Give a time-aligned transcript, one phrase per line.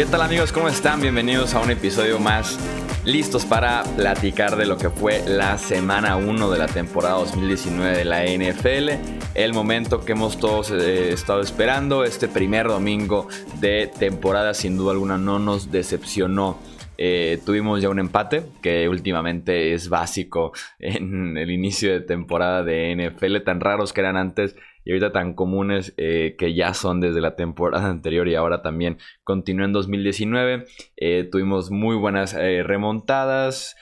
[0.00, 0.50] ¿Qué tal amigos?
[0.50, 1.02] ¿Cómo están?
[1.02, 2.58] Bienvenidos a un episodio más.
[3.04, 8.04] Listos para platicar de lo que fue la semana 1 de la temporada 2019 de
[8.06, 8.92] la NFL.
[9.34, 12.04] El momento que hemos todos eh, estado esperando.
[12.04, 13.28] Este primer domingo
[13.60, 16.58] de temporada sin duda alguna no nos decepcionó.
[16.96, 22.96] Eh, tuvimos ya un empate, que últimamente es básico en el inicio de temporada de
[22.96, 24.56] NFL, tan raros que eran antes
[24.90, 29.64] ahorita tan comunes eh, que ya son desde la temporada anterior y ahora también continuó
[29.64, 30.64] en 2019.
[30.96, 33.76] Eh, tuvimos muy buenas eh, remontadas,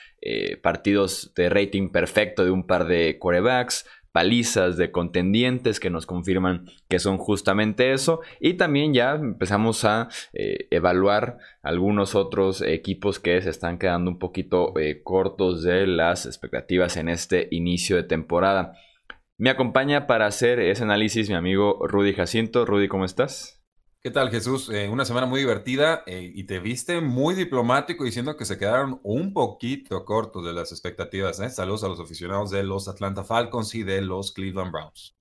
[0.62, 6.64] partidos de rating perfecto de un par de quarterbacks palizas de contendientes que nos confirman
[6.88, 13.50] que son justamente eso y también ya empezamos a evaluar algunos otros equipos que se
[13.50, 18.72] están quedando un poquito cortos de las expectativas en este inicio de temporada.
[19.40, 22.66] Me acompaña para hacer ese análisis mi amigo Rudy Jacinto.
[22.66, 23.62] Rudy, ¿cómo estás?
[24.02, 24.68] ¿Qué tal, Jesús?
[24.68, 28.98] Eh, una semana muy divertida eh, y te viste muy diplomático diciendo que se quedaron
[29.04, 31.38] un poquito cortos de las expectativas.
[31.38, 31.50] ¿eh?
[31.50, 35.14] Saludos a los aficionados de los Atlanta Falcons y de los Cleveland Browns.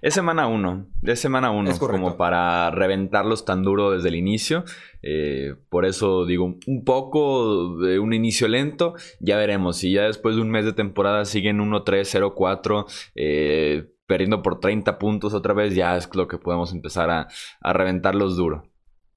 [0.00, 4.64] Es semana uno, es semana uno, como para reventarlos tan duro desde el inicio.
[5.02, 8.94] Eh, por eso digo, un poco de un inicio lento.
[9.20, 9.78] Ya veremos.
[9.78, 14.98] Si ya después de un mes de temporada siguen 1-3, 0-4, eh, perdiendo por 30
[14.98, 17.28] puntos otra vez, ya es lo que podemos empezar a,
[17.60, 18.62] a reventarlos duro.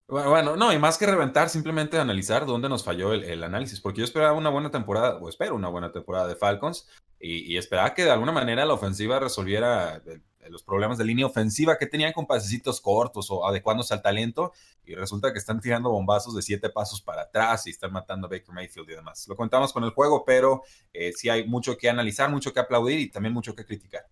[0.07, 4.03] Bueno, no, y más que reventar, simplemente analizar dónde nos falló el, análisis, porque yo
[4.03, 8.03] esperaba una buena temporada, o espero una buena temporada de Falcons, y, y esperaba que
[8.03, 10.01] de alguna manera la ofensiva resolviera
[10.49, 14.53] los problemas de línea ofensiva que tenían con pasecitos cortos o adecuándose al talento
[14.85, 18.29] y resulta que están tirando bombazos de siete pasos para atrás y están matando a
[18.29, 19.27] Baker Mayfield y demás.
[19.27, 22.99] Lo contamos con el juego, pero eh, sí hay mucho que analizar, mucho que aplaudir
[22.99, 24.05] y también mucho que criticar.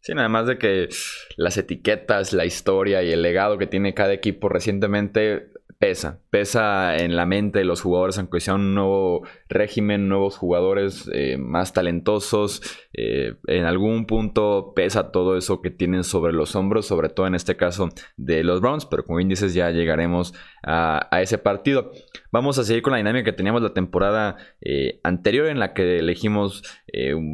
[0.00, 0.88] Sí, nada más de que
[1.36, 7.16] las etiquetas, la historia y el legado que tiene cada equipo recientemente pesa, pesa en
[7.16, 12.62] la mente de los jugadores, aunque sea un nuevo régimen, nuevos jugadores eh, más talentosos,
[12.92, 17.34] eh, en algún punto pesa todo eso que tienen sobre los hombros, sobre todo en
[17.34, 21.92] este caso de los Browns, pero como bien ya llegaremos a, ese partido.
[22.32, 25.98] Vamos a seguir con la dinámica que teníamos la temporada eh, anterior en la que
[25.98, 26.62] elegimos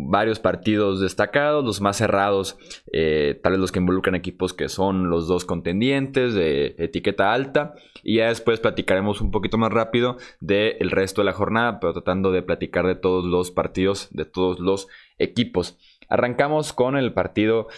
[0.08, 2.56] varios partidos destacados, los más cerrados,
[3.42, 8.16] tal vez los que involucran equipos que son los dos contendientes de etiqueta alta y
[8.16, 12.42] ya después platicaremos un poquito más rápido del resto de la jornada, pero tratando de
[12.42, 15.78] platicar de todos los partidos, de todos los equipos.
[16.08, 17.68] Arrancamos con el partido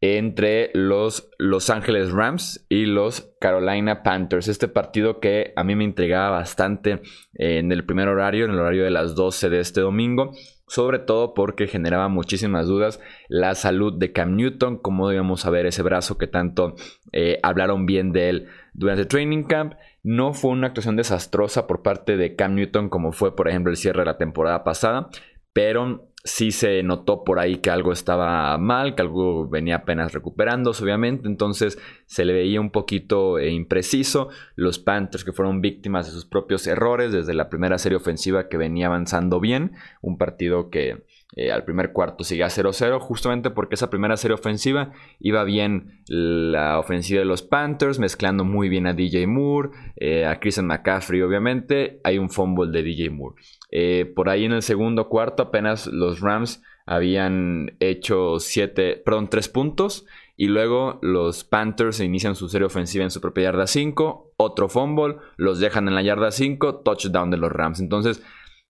[0.00, 4.48] entre los Los Ángeles Rams y los Carolina Panthers.
[4.48, 7.00] Este partido que a mí me intrigaba bastante
[7.34, 10.32] en el primer horario, en el horario de las 12 de este domingo.
[10.66, 15.82] Sobre todo porque generaba muchísimas dudas la salud de Cam Newton, cómo debíamos saber ese
[15.82, 16.74] brazo que tanto
[17.12, 19.74] eh, hablaron bien de él durante el training camp.
[20.04, 23.76] No fue una actuación desastrosa por parte de Cam Newton como fue por ejemplo el
[23.76, 25.08] cierre de la temporada pasada,
[25.52, 30.82] pero sí se notó por ahí que algo estaba mal, que algo venía apenas recuperándose,
[30.82, 31.28] obviamente.
[31.28, 34.30] Entonces se le veía un poquito eh, impreciso.
[34.56, 38.56] Los Panthers que fueron víctimas de sus propios errores desde la primera serie ofensiva que
[38.56, 39.72] venía avanzando bien.
[40.00, 41.04] Un partido que
[41.36, 46.78] eh, al primer cuarto seguía 0-0, justamente porque esa primera serie ofensiva iba bien la
[46.78, 52.00] ofensiva de los Panthers, mezclando muy bien a DJ Moore, eh, a Christian McCaffrey, obviamente.
[52.04, 53.36] Hay un fumble de DJ Moore.
[53.76, 59.48] Eh, por ahí en el segundo cuarto, apenas los Rams habían hecho 7, perdón, 3
[59.48, 60.06] puntos.
[60.36, 65.16] Y luego los Panthers inician su serie ofensiva en su propia yarda 5, otro fumble,
[65.36, 67.80] los dejan en la yarda 5, touchdown de los Rams.
[67.80, 68.22] Entonces,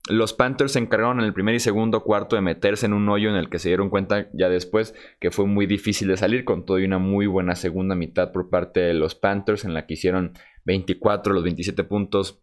[0.08, 3.28] los Panthers se encargaron en el primer y segundo cuarto de meterse en un hoyo
[3.30, 6.64] en el que se dieron cuenta ya después que fue muy difícil de salir, con
[6.64, 9.94] todo y una muy buena segunda mitad por parte de los Panthers, en la que
[9.94, 10.32] hicieron
[10.64, 12.40] 24 los 27 puntos.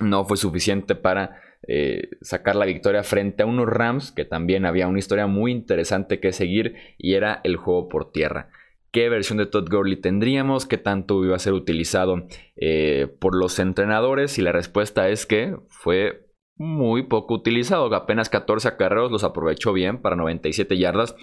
[0.00, 4.88] No fue suficiente para eh, sacar la victoria frente a unos Rams, que también había
[4.88, 8.50] una historia muy interesante que seguir y era el juego por tierra.
[8.90, 12.26] Qué versión de Todd Gurley tendríamos, qué tanto iba a ser utilizado
[12.56, 16.26] eh, por los entrenadores y la respuesta es que fue
[16.56, 17.94] muy poco utilizado.
[17.94, 21.16] Apenas 14 acarreos los aprovechó bien para 97 yardas,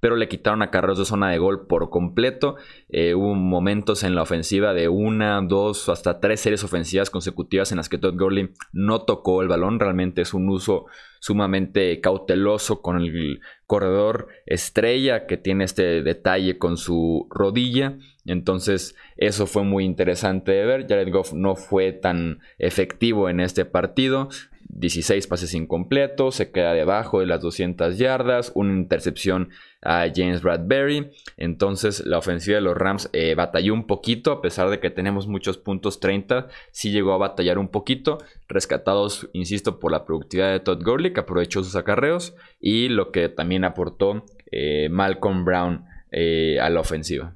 [0.00, 2.56] pero le quitaron acarreos de zona de gol por completo.
[2.88, 7.76] Eh, hubo momentos en la ofensiva de una, dos, hasta tres series ofensivas consecutivas en
[7.76, 9.78] las que Todd Gurley no tocó el balón.
[9.78, 10.86] Realmente es un uso
[11.20, 17.98] sumamente cauteloso con el corredor estrella que tiene este detalle con su rodilla.
[18.24, 20.86] Entonces eso fue muy interesante de ver.
[20.88, 24.30] Jared Goff no fue tan efectivo en este partido
[24.72, 29.50] 16 pases incompletos, se queda debajo de las 200 yardas, una intercepción
[29.82, 31.10] a James Bradbury.
[31.36, 35.26] Entonces la ofensiva de los Rams eh, batalló un poquito, a pesar de que tenemos
[35.26, 38.18] muchos puntos 30, sí llegó a batallar un poquito,
[38.48, 43.28] rescatados, insisto, por la productividad de Todd Gurley, que aprovechó sus acarreos, y lo que
[43.28, 47.34] también aportó eh, Malcolm Brown eh, a la ofensiva.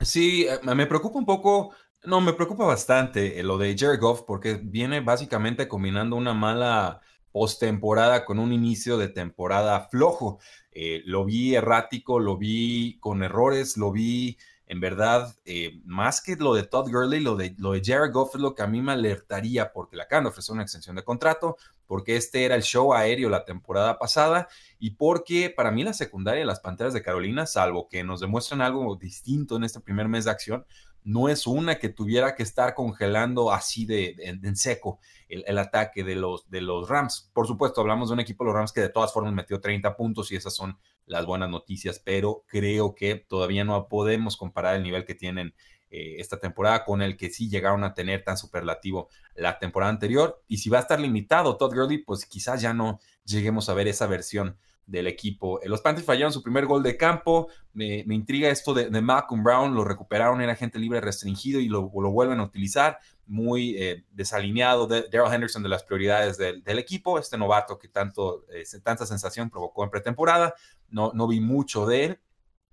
[0.00, 1.74] Sí, me preocupa un poco
[2.04, 7.00] no, me preocupa bastante lo de Jared Goff porque viene básicamente combinando una mala
[7.32, 10.38] postemporada con un inicio de temporada flojo.
[10.72, 14.38] Eh, lo vi errático, lo vi con errores, lo vi
[14.70, 18.36] en verdad, eh, más que lo de Todd Gurley, lo de, lo de Jared Goff
[18.36, 21.02] es lo que a mí me alertaría porque le acaban de ofrecer una extensión de
[21.02, 21.56] contrato,
[21.88, 24.46] porque este era el show aéreo la temporada pasada
[24.78, 28.60] y porque para mí la secundaria de las Panteras de Carolina, salvo que nos demuestran
[28.60, 30.64] algo distinto en este primer mes de acción,
[31.04, 36.16] no es una que tuviera que estar congelando así de, en, seco el, ataque de
[36.16, 37.30] los, de los Rams.
[37.32, 39.96] Por supuesto, hablamos de un equipo de los Rams que de todas formas metió 30
[39.96, 44.82] puntos y esas son las buenas noticias, pero creo que todavía no podemos comparar el
[44.82, 45.54] nivel que tienen
[45.90, 50.40] eh, esta temporada con el que sí llegaron a tener tan superlativo la temporada anterior.
[50.46, 53.88] Y si va a estar limitado Todd Gurley, pues quizás ya no lleguemos a ver
[53.88, 54.56] esa versión
[54.90, 55.62] del equipo.
[55.62, 57.48] Eh, los Panthers fallaron su primer gol de campo.
[57.72, 59.74] Me, intriga esto de, Malcolm Brown.
[59.74, 62.98] Lo recuperaron, era gente libre restringido y lo, vuelven a utilizar.
[63.26, 64.86] Muy eh, desalineado.
[64.86, 67.18] De, Daryl Henderson de las prioridades del, equipo.
[67.18, 70.54] Este novato que tanto, eh, tanta sensación provocó en pretemporada.
[70.88, 72.20] No, no vi mucho de él.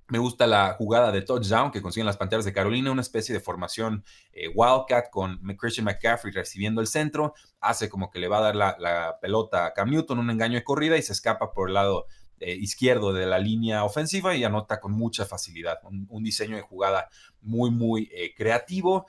[0.09, 3.41] Me gusta la jugada de touchdown que consiguen las Panteras de Carolina, una especie de
[3.41, 7.33] formación eh, Wildcat con Christian McCaffrey recibiendo el centro.
[7.59, 10.63] Hace como que le va a dar la, pelota a Cam Newton, un engaño de
[10.63, 12.05] corrida y se escapa por el lado
[12.39, 15.79] eh, izquierdo de la línea ofensiva y anota con mucha facilidad.
[15.83, 17.09] Un, diseño de jugada
[17.41, 19.07] muy, muy eh, creativo.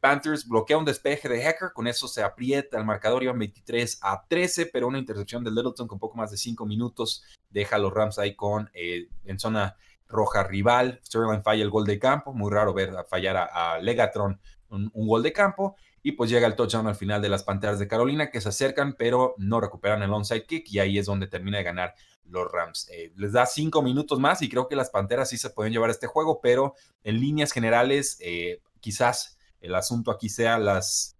[0.00, 4.24] Panthers bloquea un despeje de Hacker, con eso se aprieta el marcador, iban 23 a
[4.26, 7.92] 13, pero una intercepción de Littleton con poco más de 5 minutos deja a los
[7.92, 9.76] Rams ahí con en zona
[10.08, 11.00] roja rival.
[11.04, 14.40] Sterling falla el gol de campo, muy raro ver fallar a, Legatron
[14.70, 15.76] un, gol de campo.
[16.02, 18.94] Y pues llega el touchdown al final de las Panteras de Carolina que se acercan,
[18.96, 21.94] pero no recuperan el onside kick y ahí es donde termina de ganar
[22.24, 22.88] los Rams.
[22.90, 25.90] Eh, les da cinco minutos más y creo que las Panteras sí se pueden llevar
[25.90, 31.17] este juego, pero en líneas generales, eh, quizás el asunto aquí sea las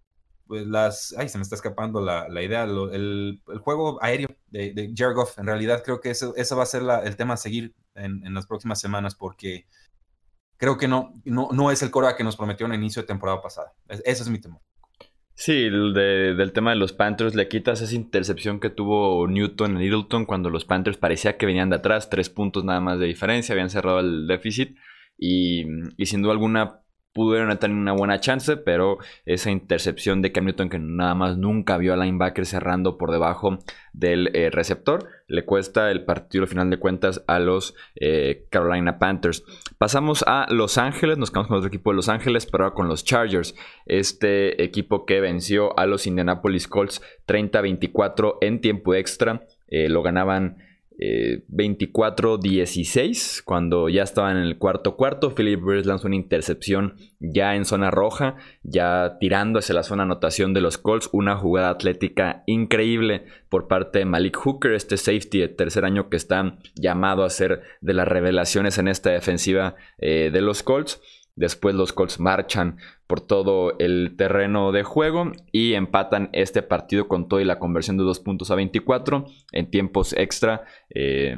[0.49, 5.37] pues las, ay, se me está escapando la, idea, el, juego aéreo de, de Goff,
[5.37, 8.81] en realidad creo que eso, va a ser el tema a seguir en, las próximas
[8.81, 9.67] semanas porque
[10.57, 13.07] creo que no, no, no es el Cora que nos prometió en el inicio de
[13.07, 13.73] temporada pasada.
[13.89, 14.59] ese es mi temor.
[15.35, 19.83] Sí, el del tema de los Panthers, le quitas esa intercepción que tuvo Newton en
[19.83, 23.53] Littleton cuando los Panthers parecía que venían de atrás, tres puntos nada más de diferencia,
[23.53, 24.75] habían cerrado el déficit
[25.15, 26.81] y, y sin duda alguna
[27.13, 31.77] pudieron tener una buena chance, pero esa intercepción de Cam Newton que nada más nunca
[31.77, 33.59] vio a linebacker cerrando por debajo
[33.93, 38.99] del eh, receptor, le cuesta el partido al final de cuentas a los eh, Carolina
[38.99, 39.43] Panthers.
[39.77, 42.87] Pasamos a Los Ángeles, nos quedamos con otro equipo de Los Ángeles, pero ahora con
[42.87, 43.55] los Chargers,
[43.85, 50.68] este equipo que venció a los Indianapolis Colts 30-24 en tiempo extra, eh, lo ganaban
[50.99, 57.63] 24-16, cuando ya estaban en el cuarto cuarto, Philip Rivers lanzó una intercepción ya en
[57.65, 63.23] zona roja, ya tirando hacia la zona anotación de los Colts, una jugada atlética increíble
[63.49, 67.61] por parte de Malik Hooker, este safety de tercer año que está llamado a ser
[67.81, 71.01] de las revelaciones en esta defensiva eh, de los Colts.
[71.39, 77.29] Después los Colts marchan por todo el terreno de juego y empatan este partido con
[77.29, 80.65] todo y la conversión de dos puntos a 24 en tiempos extra.
[80.93, 81.37] Eh,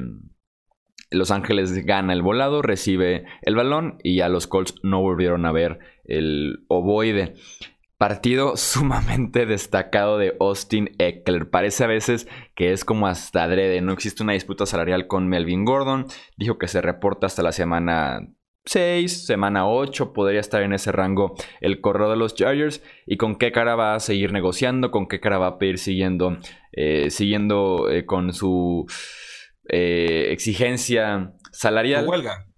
[1.12, 5.52] los Ángeles gana el volado, recibe el balón y ya los Colts no volvieron a
[5.52, 7.34] ver el ovoide.
[7.96, 11.48] Partido sumamente destacado de Austin Eckler.
[11.48, 13.80] Parece a veces que es como hasta adrede.
[13.82, 16.06] No existe una disputa salarial con Melvin Gordon.
[16.36, 18.26] Dijo que se reporta hasta la semana
[18.64, 22.82] 6, semana 8, podría estar en ese rango el correo de los Chargers.
[23.06, 24.90] ¿Y con qué cara va a seguir negociando?
[24.90, 26.38] ¿Con qué cara va a pedir siguiendo,
[26.72, 28.86] eh, siguiendo eh, con su
[29.68, 32.06] eh, exigencia salarial?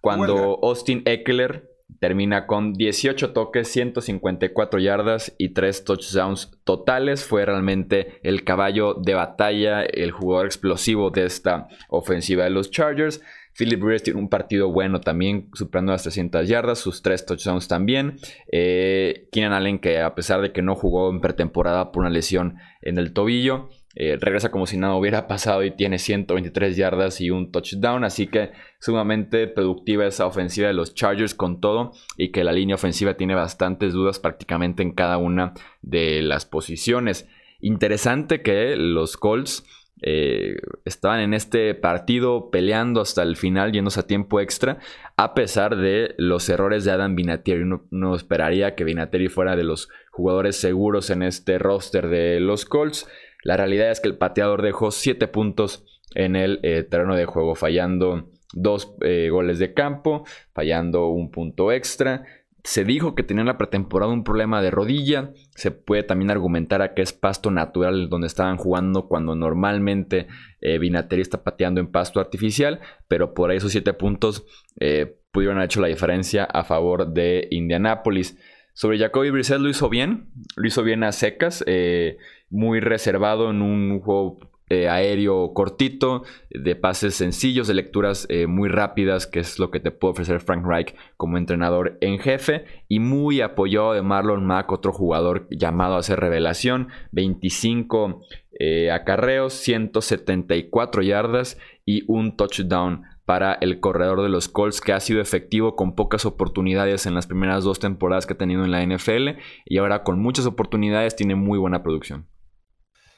[0.00, 7.24] cuando Austin Eckler termina con 18 toques, 154 yardas y 3 touchdowns totales.
[7.24, 13.22] Fue realmente el caballo de batalla, el jugador explosivo de esta ofensiva de los Chargers.
[13.56, 18.16] Philip Rivers tiene un partido bueno también, superando las 300 yardas, sus tres touchdowns también.
[18.50, 22.56] Eh, Keenan Allen, que a pesar de que no jugó en pretemporada por una lesión
[22.82, 27.30] en el tobillo, eh, regresa como si nada hubiera pasado y tiene 123 yardas y
[27.30, 28.02] un touchdown.
[28.04, 32.74] Así que sumamente productiva esa ofensiva de los Chargers con todo y que la línea
[32.74, 37.28] ofensiva tiene bastantes dudas prácticamente en cada una de las posiciones.
[37.60, 39.64] Interesante que los Colts
[40.02, 44.78] eh, estaban en este partido peleando hasta el final, yéndose a tiempo extra,
[45.16, 47.64] a pesar de los errores de Adam Vinatieri.
[47.90, 53.08] No, esperaría que Vinatieri fuera de los jugadores seguros en este roster de los Colts.
[53.42, 55.84] La realidad es que el pateador dejó 7 puntos
[56.14, 61.72] en el eh, terreno de juego, fallando dos eh, goles de campo, fallando un punto
[61.72, 62.24] extra.
[62.64, 65.32] Se dijo que tenía en la pretemporada un problema de rodilla.
[65.54, 70.28] Se puede también argumentar a que es pasto natural donde estaban jugando cuando normalmente
[70.62, 70.80] eh,
[71.10, 72.80] está pateando en pasto artificial.
[73.06, 74.46] Pero por ahí esos siete puntos
[74.80, 78.38] eh, pudieron haber hecho la diferencia a favor de Indianapolis.
[78.72, 80.30] Sobre Jacoby Brissett lo hizo bien.
[80.56, 81.62] Lo hizo bien a secas.
[81.66, 82.16] Eh,
[82.48, 84.38] muy reservado en un juego
[84.74, 89.80] eh, aéreo cortito, de pases sencillos, de lecturas eh, muy rápidas, que es lo que
[89.80, 94.72] te puede ofrecer Frank Reich como entrenador en jefe, y muy apoyado de Marlon Mack,
[94.72, 98.22] otro jugador llamado a hacer revelación, 25
[98.58, 105.00] eh, acarreos, 174 yardas y un touchdown para el corredor de los Colts que ha
[105.00, 108.84] sido efectivo con pocas oportunidades en las primeras dos temporadas que ha tenido en la
[108.84, 112.26] NFL y ahora con muchas oportunidades tiene muy buena producción.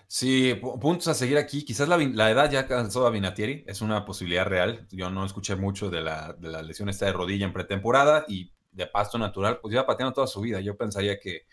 [0.08, 1.64] Sí, puntos a seguir aquí.
[1.64, 4.86] Quizás la, edad ya cansó a Vinatieri, es una posibilidad real.
[4.90, 9.18] Yo no escuché mucho de la, lesión esta de rodilla en pretemporada y de pasto
[9.18, 10.60] natural, pues lleva pateando toda su vida.
[10.60, 11.46] Yo pensaría que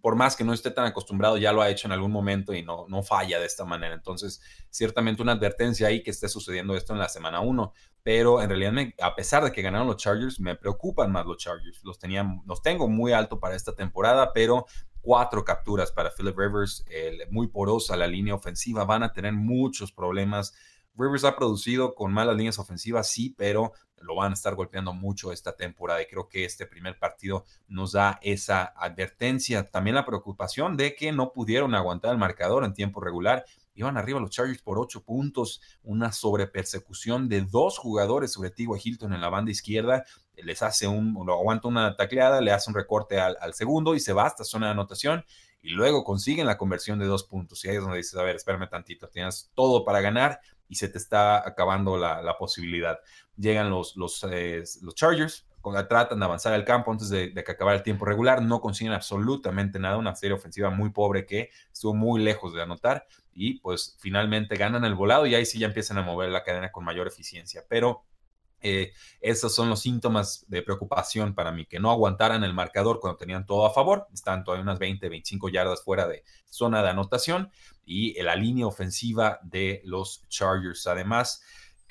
[0.00, 2.62] por más que no esté tan acostumbrado, ya lo ha hecho en algún momento y
[2.62, 3.94] no, no falla de esta manera.
[3.94, 7.72] Entonces, ciertamente una advertencia ahí que esté sucediendo esto en la semana 1.
[8.02, 11.82] Pero en realidad, a pesar de que ganaron los Chargers, me preocupan más los Chargers.
[11.84, 14.66] Los, tenían, los tengo muy alto para esta temporada, pero
[15.02, 16.84] cuatro capturas para Philip Rivers,
[17.30, 20.54] muy porosa la línea ofensiva, van a tener muchos problemas.
[20.94, 25.32] Rivers ha producido con malas líneas ofensivas, sí, pero lo van a estar golpeando mucho
[25.32, 29.70] esta temporada y creo que este primer partido nos da esa advertencia.
[29.70, 33.44] También la preocupación de que no pudieron aguantar el marcador en tiempo regular.
[33.74, 39.14] Iban arriba los Chargers por ocho puntos, una sobrepersecución de dos jugadores sobre Tigua Hilton
[39.14, 40.04] en la banda izquierda
[40.36, 44.12] les hace un, lo aguanta una tacleada, le hace un recorte al, segundo y se
[44.12, 45.24] va hasta zona de anotación
[45.62, 47.64] y luego consiguen la conversión de dos puntos.
[47.64, 50.88] Y ahí es donde dices, a ver, espérame tantito, tienes todo para ganar y se
[50.88, 52.98] te está acabando la, posibilidad.
[53.36, 55.46] Llegan los, los, eh, los Chargers,
[55.88, 58.92] tratan de avanzar al campo antes de, de, que acabar el tiempo regular, no consiguen
[58.92, 63.96] absolutamente nada, una serie ofensiva muy pobre que estuvo muy lejos de anotar y pues
[64.00, 67.06] finalmente ganan el volado y ahí sí ya empiezan a mover la cadena con mayor
[67.06, 68.04] eficiencia, pero
[68.62, 73.18] eh, esos son los síntomas de preocupación para mí, que no aguantaran el marcador cuando
[73.18, 77.50] tenían todo a favor, están todavía unas 20, 25 yardas fuera de zona de anotación
[77.84, 80.86] y la línea ofensiva de los Chargers.
[80.86, 81.42] Además,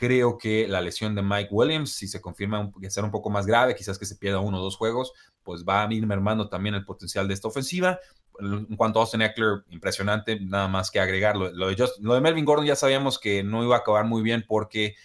[0.01, 3.45] creo que la lesión de Mike Williams, si se confirma que será un poco más
[3.45, 5.13] grave, quizás que se pierda uno o dos juegos,
[5.43, 7.99] pues va a ir mermando también el potencial de esta ofensiva.
[8.39, 11.35] En cuanto a Austin Eckler, impresionante, nada más que agregar.
[11.37, 14.43] Lo, de, lo de Melvin Gordon ya sabíamos que no iba a acabar muy bien
[14.47, 14.95] porque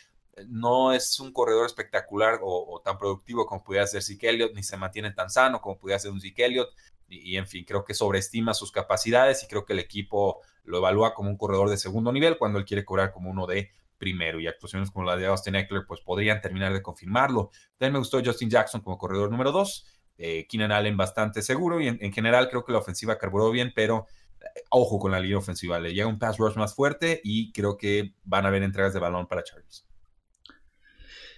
[0.49, 4.76] no es un corredor espectacular o, tan productivo como pudiera ser Zeke Elliott, ni se
[4.76, 6.69] mantiene tan sano como pudiera ser un Zeke Elliott.
[7.09, 11.14] Y, en fin, creo que sobreestima sus capacidades y creo que el equipo lo evalúa
[11.14, 14.40] como un corredor de segundo nivel cuando él quiere cobrar como uno de primero.
[14.40, 17.50] Y actuaciones como la de Austin Eckler, pues podrían terminar de confirmarlo.
[17.78, 19.87] También me gustó Justin Jackson como corredor número dos.
[20.19, 24.07] Eh, Keenan Allen bastante seguro y en, general creo que la ofensiva carburó bien, pero
[24.40, 25.78] eh, ojo con la línea ofensiva.
[25.78, 29.00] Le llega un pass rush más fuerte y creo que van a haber entregas de
[29.00, 29.87] balón para Chargers.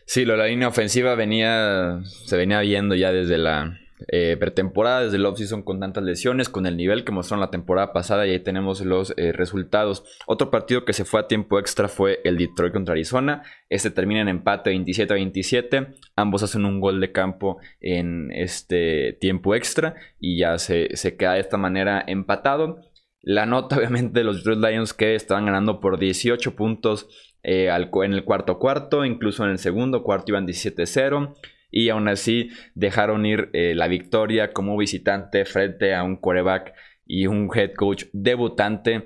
[0.09, 5.27] Sí, la línea ofensiva venía, se venía viendo ya desde la eh, pretemporada, desde el
[5.27, 8.81] offseason con tantas lesiones, con el nivel que mostraron la temporada pasada y ahí tenemos
[8.81, 10.05] los eh, resultados.
[10.27, 13.43] Otro partido que se fue a tiempo extra fue el Detroit contra Arizona.
[13.69, 15.89] Este termina en empate 27 a 27.
[16.17, 21.35] Ambos hacen un gol de campo en este tiempo extra y ya se, se queda
[21.35, 22.88] de esta manera empatado.
[23.23, 27.09] La nota obviamente de los Detroit Lions que estaban ganando por 18 puntos
[27.43, 31.35] eh, en el cuarto cuarto, incluso en el segundo cuarto iban 17-0
[31.71, 36.75] y aún así dejaron ir eh, la victoria como visitante frente a un quarterback
[37.07, 39.05] y un head coach debutante.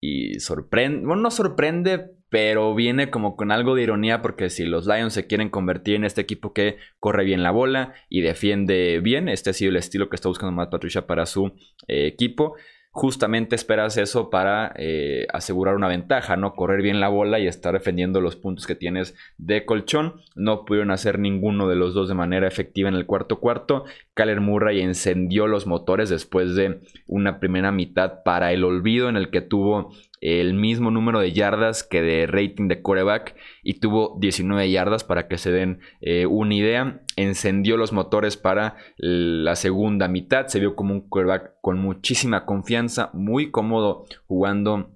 [0.00, 4.86] Y sorprende, bueno, no sorprende, pero viene como con algo de ironía porque si los
[4.86, 9.28] Lions se quieren convertir en este equipo que corre bien la bola y defiende bien,
[9.28, 11.52] este ha sido el estilo que está buscando Matt Patricia para su
[11.86, 12.54] eh, equipo
[12.92, 16.54] justamente esperas eso para eh, asegurar una ventaja, ¿no?
[16.54, 20.20] Correr bien la bola y estar defendiendo los puntos que tienes de colchón.
[20.34, 23.84] No pudieron hacer ninguno de los dos de manera efectiva en el cuarto cuarto.
[24.14, 29.30] Kyler Murray encendió los motores después de una primera mitad para el olvido en el
[29.30, 34.70] que tuvo el mismo número de yardas que de rating de coreback y tuvo 19
[34.70, 37.00] yardas para que se den eh, una idea.
[37.16, 40.46] encendió los motores para la segunda mitad.
[40.48, 44.90] Se vio como un quarterback con muchísima confianza, muy cómodo jugando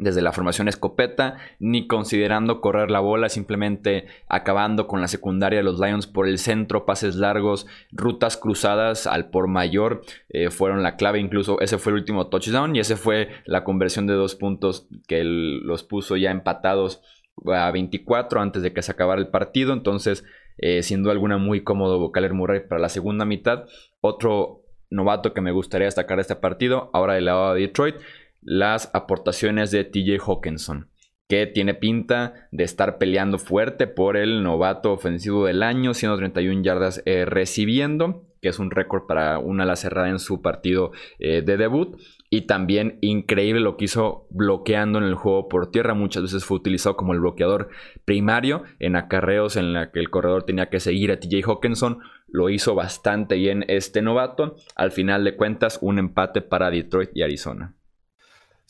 [0.00, 5.62] desde la formación escopeta, ni considerando correr la bola, simplemente acabando con la secundaria de
[5.62, 10.96] los Lions por el centro, pases largos, rutas cruzadas al por mayor, eh, fueron la
[10.96, 14.88] clave, incluso ese fue el último touchdown y ese fue la conversión de dos puntos
[15.06, 17.02] que los puso ya empatados
[17.46, 20.24] a 24 antes de que se acabara el partido, entonces
[20.58, 23.64] eh, siendo alguna muy cómodo Kyler Murray para la segunda mitad,
[24.00, 27.96] otro novato que me gustaría destacar de este partido, ahora del lado de Detroit,
[28.42, 30.90] las aportaciones de TJ Hawkinson,
[31.28, 37.02] que tiene pinta de estar peleando fuerte por el novato ofensivo del año, 131 yardas
[37.06, 41.56] eh, recibiendo, que es un récord para una ala cerrada en su partido eh, de
[41.56, 41.96] debut.
[42.32, 45.94] Y también increíble lo que hizo bloqueando en el juego por tierra.
[45.94, 47.70] Muchas veces fue utilizado como el bloqueador
[48.04, 51.98] primario en acarreos en la que el corredor tenía que seguir a TJ Hawkinson.
[52.28, 54.56] Lo hizo bastante bien este novato.
[54.76, 57.74] Al final de cuentas, un empate para Detroit y Arizona.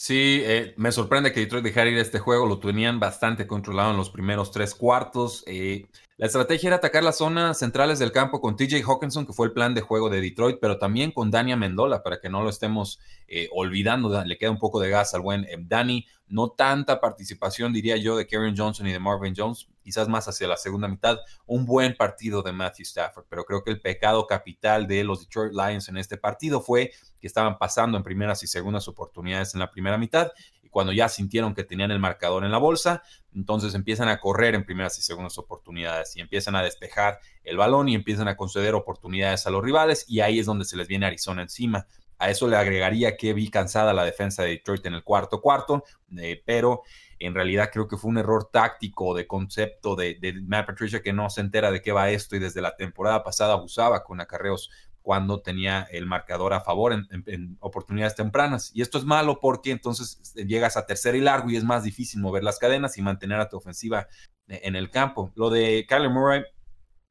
[0.03, 3.99] Sí, eh, me sorprende que Detroit dejara ir este juego, lo tenían bastante controlado en
[3.99, 5.45] los primeros tres cuartos.
[5.47, 5.89] Eh,
[6.21, 9.55] la estrategia era atacar las zonas centrales del campo con TJ Hawkinson, que fue el
[9.55, 13.01] plan de juego de Detroit, pero también con Dania Mendola, para que no lo estemos
[13.27, 16.07] eh, olvidando, le queda un poco de gas al buen Dani.
[16.29, 20.47] No tanta participación, diría yo, de Karen Johnson y de Marvin Jones, quizás más hacia
[20.47, 21.17] la segunda mitad.
[21.47, 25.55] Un buen partido de Matthew Stafford, pero creo que el pecado capital de los Detroit
[25.55, 29.71] Lions en este partido fue que estaban pasando en primeras y segundas oportunidades en la
[29.71, 30.31] primera mitad
[30.71, 33.03] cuando ya sintieron que tenían el marcador en la bolsa,
[33.35, 37.89] entonces empiezan a correr en primeras y segundas oportunidades y empiezan a despejar el balón
[37.89, 41.07] y empiezan a conceder oportunidades a los rivales y ahí es donde se les viene
[41.07, 41.87] Arizona encima.
[42.19, 45.85] A eso le agregaría que vi cansada la defensa de Detroit en el cuarto cuarto,
[46.19, 46.83] eh, pero
[47.19, 51.15] en realidad creo que fue un error táctico de concepto de, de, Matt Patricia que
[51.15, 54.71] no se entera de qué va esto y desde la temporada pasada abusaba con acarreos
[55.11, 58.71] cuando tenía el marcador a favor en, oportunidades tempranas.
[58.73, 62.21] Y esto es malo porque entonces llegas a tercera y largo y es más difícil
[62.21, 64.07] mover las cadenas y mantener a tu ofensiva
[64.47, 65.33] en el campo.
[65.35, 66.45] Lo de Kyler Murray,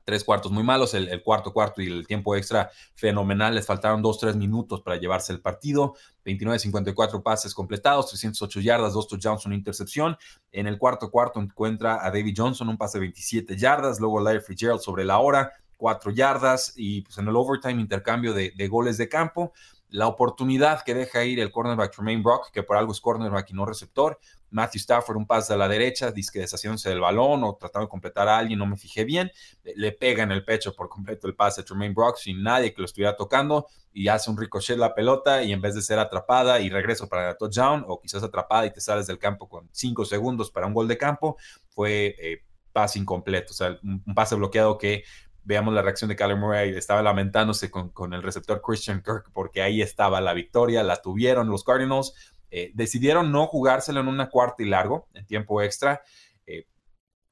[0.06, 4.18] tres cuartos muy malos, el, cuarto cuarto y el tiempo extra fenomenal, les faltaron dos,
[4.18, 10.16] tres minutos para llevarse el partido, 29-54 pases completados, 308 yardas, dos touchdowns, una intercepción.
[10.54, 14.40] En el cuarto cuarto encuentra a David Johnson, un pase de 27 yardas, luego Larry
[14.40, 19.08] Fitzgerald sobre la hora, cuatro yardas y pues en el overtime intercambio de, goles de
[19.08, 19.54] campo.
[19.88, 23.54] La oportunidad que deja ir el cornerback Tremaine Brock, que por algo es cornerback y
[23.54, 24.20] no receptor.
[24.52, 28.28] Matthew Stafford, un pase a la derecha, disque deshaciéndose del balón o tratando de completar
[28.28, 29.32] a alguien, no me fijé bien.
[29.64, 32.82] Le pega en el pecho por completo el pase a Tremaine Brock sin nadie que
[32.82, 36.60] lo estuviera tocando y hace un ricochet la pelota y en vez de ser atrapada
[36.60, 40.06] y regreso para el touchdown o quizás atrapada y te sales del campo con cinco
[40.06, 41.38] segundos para un gol de campo,
[41.70, 45.04] fue eh, pase incompleto, o sea, un pase bloqueado que
[45.50, 49.82] veamos la reacción de Kyler Murray, estaba lamentándose con, el receptor Christian Kirk porque ahí
[49.82, 52.14] estaba la victoria, la tuvieron los Cardinals,
[52.52, 56.04] eh, decidieron no jugárselo en una cuarta y largo, en tiempo extra.
[56.46, 56.68] Eh,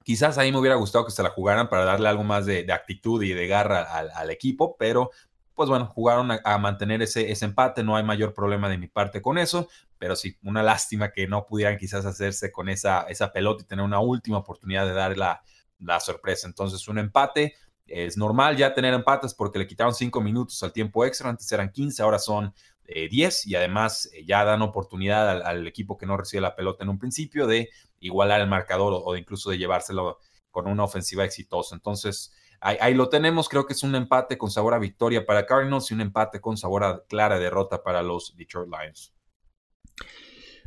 [0.04, 3.22] quizás ahí me hubiera gustado que se la jugaran para darle algo más de, actitud
[3.22, 5.12] y de garra al, equipo, pero
[5.54, 9.22] pues bueno, jugaron a, mantener ese, ese, empate, no hay mayor problema de mi parte
[9.22, 13.62] con eso, pero sí, una lástima que no pudieran quizás hacerse con esa, esa pelota
[13.62, 15.44] y tener una última oportunidad de dar la,
[15.80, 16.48] la sorpresa.
[16.48, 17.54] Entonces, un empate,
[17.88, 21.72] es normal ya tener empates porque le quitaron 5 minutos al tiempo extra, antes eran
[21.72, 22.54] 15, ahora son
[22.88, 26.84] 10 eh, y además eh, ya dan oportunidad al, equipo que no recibe la pelota
[26.84, 27.70] en un principio de
[28.00, 30.20] igualar el marcador o, incluso de llevárselo
[30.52, 31.76] con una ofensiva exitosa.
[31.76, 35.92] Entonces, ahí, lo tenemos, creo que es un empate con sabor a victoria para Cardinals
[35.92, 39.14] y un empate con sabor a clara derrota para los Detroit Lions.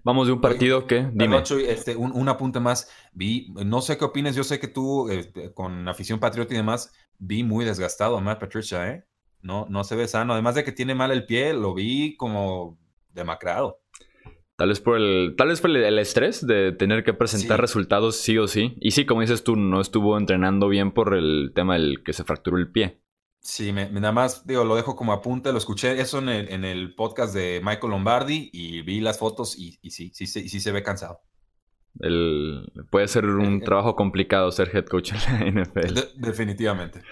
[0.02, 1.42] Vamos de un partido que, dime.
[1.68, 2.90] Este, un, apunte más.
[3.12, 6.92] Vi, no sé qué opines, yo sé que tú, este, con afición patriota y demás,
[7.20, 9.04] vi muy desgastado a Matt Patricia, ¿eh?
[9.42, 10.32] No, no se ve sano.
[10.32, 12.78] Además de que tiene mal el pie, lo vi como
[13.12, 13.80] demacrado.
[14.56, 18.36] Tal vez por el, tal vez por el, estrés de tener que presentar resultados sí
[18.36, 18.76] o sí.
[18.80, 22.24] Y sí, como dices tú, no estuvo entrenando bien por el tema del que se
[22.24, 23.00] fracturó el pie.
[23.40, 26.66] Sí, me, nada más digo, lo dejo como apunte, lo escuché eso en el, en
[26.66, 30.72] el podcast de Michael Lombardi y vi las fotos y, sí, sí, sí, sí se
[30.72, 31.22] ve cansado.
[31.98, 35.98] El, puede ser un trabajo complicado ser head coach en la NFL.
[36.16, 37.02] definitivamente.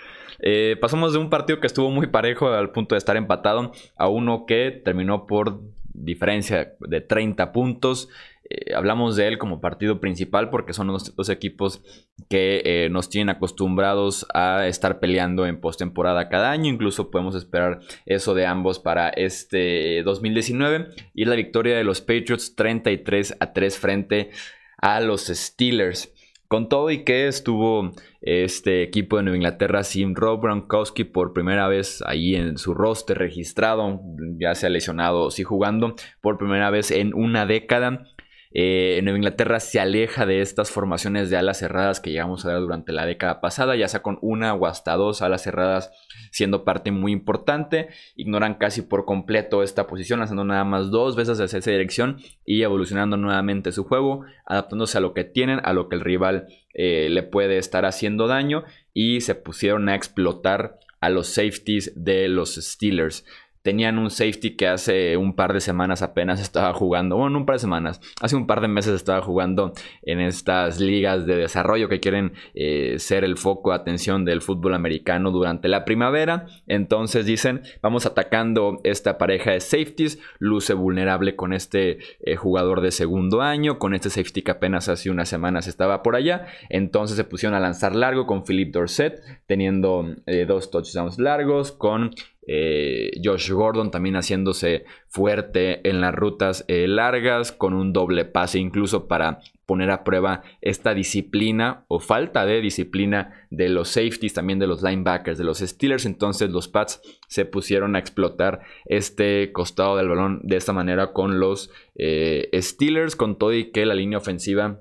[0.40, 4.08] Eh, pasamos de un partido que estuvo muy parejo al punto de estar empatado a
[4.08, 5.60] uno que terminó por
[5.92, 8.08] diferencia de 30 puntos.
[8.50, 11.82] Eh, hablamos de él como partido principal porque son los dos equipos
[12.30, 16.70] que eh, nos tienen acostumbrados a estar peleando en postemporada cada año.
[16.70, 20.88] Incluso podemos esperar eso de ambos para este 2019.
[21.14, 24.57] Y la victoria de los Patriots 33 a 3 frente a
[25.00, 26.12] los Steelers.
[26.48, 31.68] Con todo y que estuvo este equipo de Nueva Inglaterra sin Rob Gronkowski por primera
[31.68, 34.00] vez ahí en su roster registrado,
[34.38, 38.06] ya se ha lesionado o sí jugando por primera vez en una década.
[38.50, 42.60] Eh, Nueva Inglaterra se aleja de estas formaciones de alas cerradas que llegamos a ver
[42.60, 45.90] durante la década pasada, ya sea con una o hasta dos alas cerradas
[46.30, 47.88] siendo parte muy importante.
[48.16, 52.62] Ignoran casi por completo esta posición, haciendo nada más dos veces hacia esa dirección y
[52.62, 57.08] evolucionando nuevamente su juego, adaptándose a lo que tienen, a lo que el rival eh,
[57.10, 62.54] le puede estar haciendo daño y se pusieron a explotar a los safeties de los
[62.56, 63.24] Steelers.
[63.68, 67.56] Tenían un safety que hace un par de semanas apenas estaba jugando, bueno, un par
[67.56, 72.00] de semanas, hace un par de meses estaba jugando en estas ligas de desarrollo que
[72.00, 76.46] quieren eh, ser el foco de atención del fútbol americano durante la primavera.
[76.66, 82.90] Entonces dicen, vamos atacando esta pareja de safeties, luce vulnerable con este eh, jugador de
[82.90, 86.46] segundo año, con este safety que apenas hace unas semanas estaba por allá.
[86.70, 92.12] Entonces se pusieron a lanzar largo con Philip Dorset, teniendo eh, dos touchdowns largos, con
[92.50, 98.58] eh, Josh Gordon también haciéndose fuerte en las rutas eh, largas con un doble pase
[98.58, 104.58] incluso para poner a prueba esta disciplina o falta de disciplina de los safeties, también
[104.58, 106.06] de los linebackers, de los Steelers.
[106.06, 111.40] Entonces los Pats se pusieron a explotar este costado del balón de esta manera con
[111.40, 114.80] los eh, Steelers, con todo y que la línea ofensiva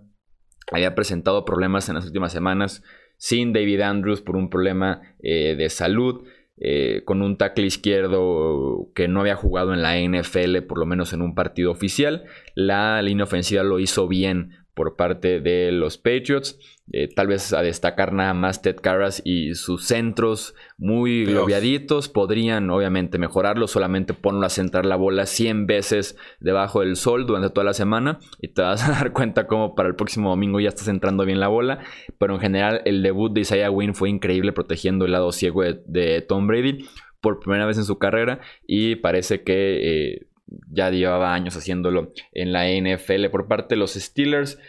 [0.72, 2.82] había presentado problemas en las últimas semanas
[3.18, 6.24] sin David Andrews por un problema de salud.
[6.60, 11.14] Eh, con un tackle izquierdo que no había jugado en la NFL, por lo menos
[11.14, 12.24] en un partido oficial.
[12.56, 16.60] La línea ofensiva lo hizo bien por parte de los Patriots.
[16.94, 22.70] Eh, tal vez a destacar nada más Ted Carras y sus centros muy globiaditos podrían
[22.70, 23.68] obviamente mejorarlo.
[23.68, 28.20] Solamente ponlo a centrar la bola 100 veces debajo del sol durante toda la semana
[28.40, 31.40] y te vas a dar cuenta como para el próximo domingo ya estás centrando bien
[31.40, 31.80] la bola.
[32.20, 36.22] Pero en general el debut de Isaiah Wynn fue increíble protegiendo el lado ciego de,
[36.22, 36.86] Tom Brady
[37.20, 40.12] por primera vez en su carrera y parece que...
[40.14, 40.28] Eh,
[40.70, 43.28] ya llevaba años haciéndolo en la NFL.
[43.32, 44.60] Por parte de los Steelers,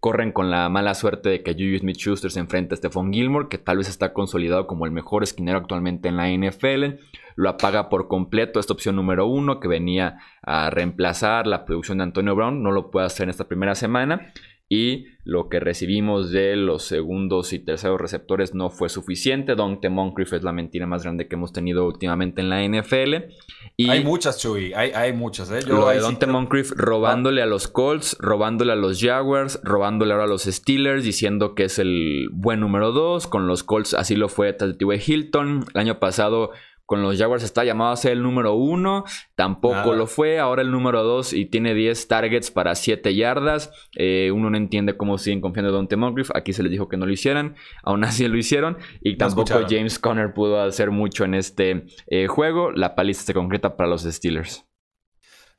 [0.00, 3.58] corren con la mala suerte de que Julius Smith-Schuster se enfrenta a Stephon Gilmore, que
[3.58, 7.00] tal vez está consolidado como el mejor esquinero actualmente en la NFL.
[7.36, 12.04] Lo apaga por completo esta opción número uno que venía a reemplazar la producción de
[12.04, 12.62] Antonio Brown.
[12.62, 14.32] No lo puede hacer en esta primera semana
[14.70, 19.54] y lo que recibimos de los segundos y terceros receptores no fue suficiente.
[19.54, 23.32] Dante Moncrief es la mentira más grande que hemos tenido últimamente en la NFL.
[23.76, 25.50] Y hay muchas, Chuy, hay, hay muchas.
[25.50, 25.60] ¿eh?
[25.66, 30.28] lo de Dante Moncrief robándole a los Colts, robándole a los Jaguars, robándole ahora a
[30.28, 33.26] los Steelers, diciendo que es el buen número 2.
[33.26, 35.02] Con los Colts así lo fue T.W.
[35.04, 35.64] Hilton.
[35.72, 36.50] El año pasado
[36.88, 40.70] con los Jaguars está llamado a ser el número uno, tampoco lo fue, ahora el
[40.70, 43.70] número dos y tiene 10 targets para 7 yardas.
[43.94, 46.96] Eh, uno no entiende cómo siguen confiando en Dante Moncrief, aquí se les dijo que
[46.96, 51.34] no lo hicieran, aún así lo hicieron y tampoco James Conner pudo hacer mucho en
[51.34, 52.72] este eh, juego.
[52.72, 54.64] La paliza se concreta para los Steelers.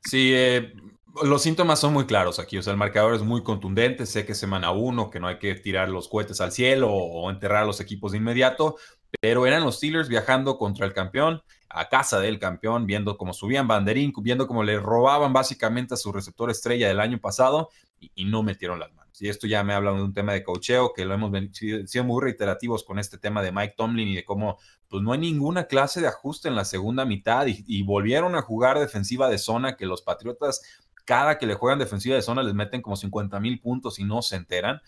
[0.02, 0.72] Sí, eh,
[1.22, 4.32] los síntomas son muy claros aquí, o sea, el marcador es muy contundente, sé que
[4.32, 7.66] es semana uno, que no hay que tirar los cohetes al cielo o enterrar a
[7.66, 8.74] los equipos de inmediato,
[9.20, 13.68] pero eran los Steelers viajando contra el campeón, a casa del campeón, viendo cómo subían
[13.68, 18.42] banderín, viendo cómo le robaban básicamente a su receptor estrella del año pasado y, no
[18.42, 19.20] metieron las manos.
[19.20, 22.22] Y esto ya me habla de un tema de cocheo, que lo hemos sido muy
[22.22, 26.00] reiterativos con este tema de Mike Tomlin y de cómo pues no hay ninguna clase
[26.00, 29.86] de ajuste en la segunda mitad y, y volvieron a jugar defensiva de zona que
[29.86, 30.62] los Patriotas
[31.04, 34.22] cada que le juegan defensiva de zona les meten como 50 mil puntos y no
[34.22, 34.80] se enteran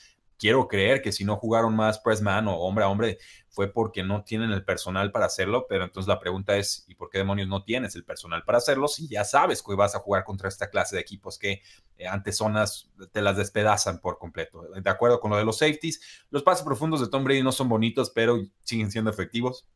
[0.43, 4.25] quiero creer que si no jugaron más pressman o hombre a hombre fue porque no
[4.25, 7.63] tienen el personal para hacerlo, pero entonces la pregunta es, ¿y por qué demonios no
[7.63, 10.97] tienes el personal para hacerlo si ya sabes que vas a jugar contra esta clase
[10.97, 11.63] de equipos que
[11.97, 14.63] eh, ante zonas te las despedazan por completo?
[14.63, 16.01] De acuerdo con lo de los safeties,
[16.31, 19.69] los pases profundos de Tom Brady no son bonitos, pero siguen siendo efectivos.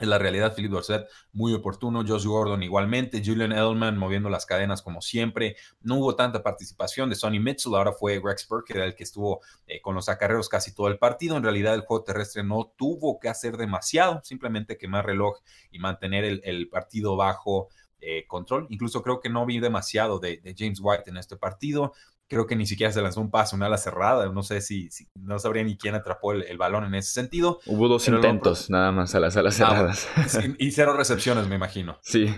[0.00, 4.80] Es la realidad, Philip Dorset muy oportuno, Josh Gordon igualmente, Julian Edelman moviendo las cadenas
[4.80, 5.56] como siempre.
[5.82, 9.04] No hubo tanta participación de Sonny Mitchell, ahora fue Rex Burke, que era el que
[9.04, 11.36] estuvo eh, con los acarreos casi todo el partido.
[11.36, 16.24] En realidad el juego terrestre no tuvo que hacer demasiado, simplemente quemar reloj y mantener
[16.24, 17.68] el, partido bajo
[18.00, 18.66] eh, control.
[18.70, 21.92] Incluso creo que no vi demasiado de, James White en este partido
[22.30, 24.30] creo que ni siquiera se lanzó un pase, una ala cerrada.
[24.32, 27.60] No sé si, no sabría ni quién atrapó el, balón en ese sentido.
[27.66, 30.08] Hubo dos intentos nada más a las alas ah, cerradas.
[30.58, 31.98] y cero recepciones, me imagino.
[32.02, 32.32] Sí.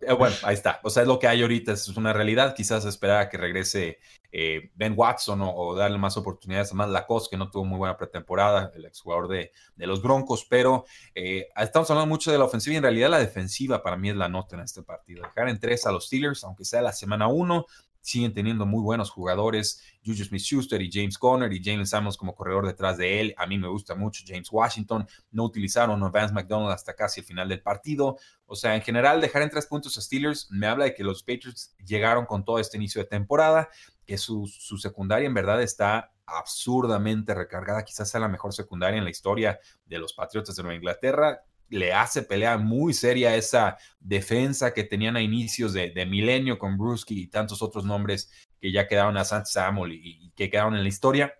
[0.00, 0.80] Eh, bueno, ahí está.
[0.82, 2.54] O sea, es lo que hay ahorita, es una realidad.
[2.54, 4.00] Quizás esperar a que regrese
[4.32, 7.96] eh, Ben Watson o, darle más oportunidades a más Lacoste, que no tuvo muy buena
[7.96, 10.44] pretemporada, el exjugador de, de los Broncos.
[10.50, 14.10] Pero eh, estamos hablando mucho de la ofensiva y en realidad la defensiva para mí
[14.10, 15.22] es la nota en este partido.
[15.22, 17.66] Dejar en tres a los Steelers, aunque sea la semana uno,
[18.04, 19.82] siguen teniendo muy buenos jugadores.
[20.04, 23.34] Juju Smith-Schuster y James Conner y Jalen Samuels como corredor detrás de él.
[23.38, 25.08] A mí me gusta mucho James Washington.
[25.30, 28.18] No utilizaron a Vance McDonald hasta casi el final del partido.
[28.44, 31.22] O sea, en general, dejar en tres puntos a Steelers me habla de que los
[31.22, 33.70] Patriots llegaron con todo este inicio de temporada,
[34.04, 37.84] que su, su secundaria en verdad está absurdamente recargada.
[37.84, 41.42] Quizás sea la mejor secundaria en la historia de los Patriotas de Nueva Inglaterra
[41.74, 47.22] le hace pelea muy seria esa defensa que tenían a inicios de, milenio con Bruschi
[47.22, 50.88] y tantos otros nombres que ya quedaron a San Samuel y, que quedaron en la
[50.88, 51.34] historia.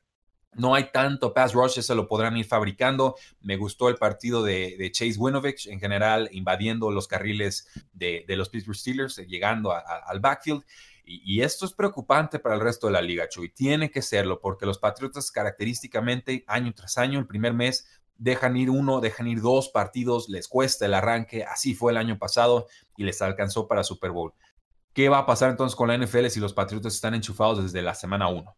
[0.57, 3.17] No hay tanto pass rush, eso lo podrán ir fabricando.
[3.41, 8.77] Me gustó el partido de, Chase Winovich en general, invadiendo los carriles de, los Pittsburgh
[8.77, 10.65] Steelers, eh, llegando al backfield.
[11.05, 13.51] Y, y, esto es preocupante para el resto de la liga, Chuy.
[13.51, 17.87] Tiene que serlo, porque los Patriotas característicamente, año tras año, el primer mes,
[18.17, 22.19] dejan ir uno, dejan ir dos partidos, les cuesta el arranque, así fue el año
[22.19, 24.33] pasado y les alcanzó para Super Bowl.
[24.93, 27.95] ¿Qué va a pasar entonces con la NFL si los Patriotas están enchufados desde la
[27.95, 28.57] semana 1?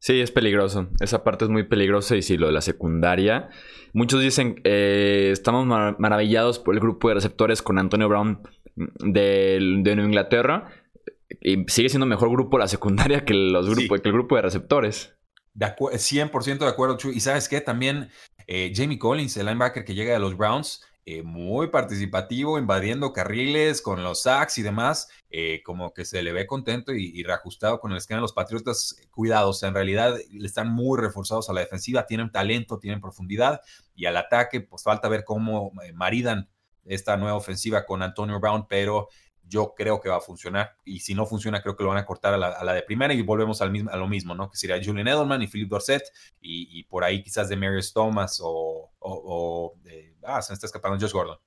[0.00, 0.88] Sí, es peligroso.
[1.00, 3.48] Esa parte es muy peligrosa y sí, lo de la secundaria.
[3.92, 5.66] Muchos dicen, eh, estamos
[5.98, 8.42] maravillados por el grupo de receptores con Antonio Brown
[8.76, 10.70] de, de Nueva Inglaterra.
[11.40, 15.17] Y sigue siendo mejor grupo la secundaria que, los grupos, que el grupo de receptores.
[15.58, 17.10] De 100% de acuerdo, Chu.
[17.10, 18.10] Y sabes qué, también
[18.46, 23.82] eh, Jamie Collins, el linebacker que llega de los Browns, eh, muy participativo, invadiendo carriles
[23.82, 27.90] con los sacks y demás, eh, como que se le ve contento y, reajustado con
[27.90, 28.94] el esquema de los Patriotas.
[29.10, 33.60] Cuidados, en realidad están muy reforzados a la defensiva, tienen talento, tienen profundidad
[33.96, 36.48] y al ataque, pues falta ver cómo maridan
[36.84, 39.08] esta nueva ofensiva con Antonio Brown, pero
[39.48, 40.76] yo creo que va a funcionar.
[40.84, 43.22] Y si no funciona, creo que lo van a cortar a la, de primera y
[43.22, 44.50] volvemos al mismo, a lo mismo, ¿no?
[44.50, 46.02] Que sería Julian Edelman y Philip Dorset
[46.40, 51.12] y, por ahí quizás de Marius Thomas o, de, ah, se me está escapando Josh
[51.12, 51.38] Gordon.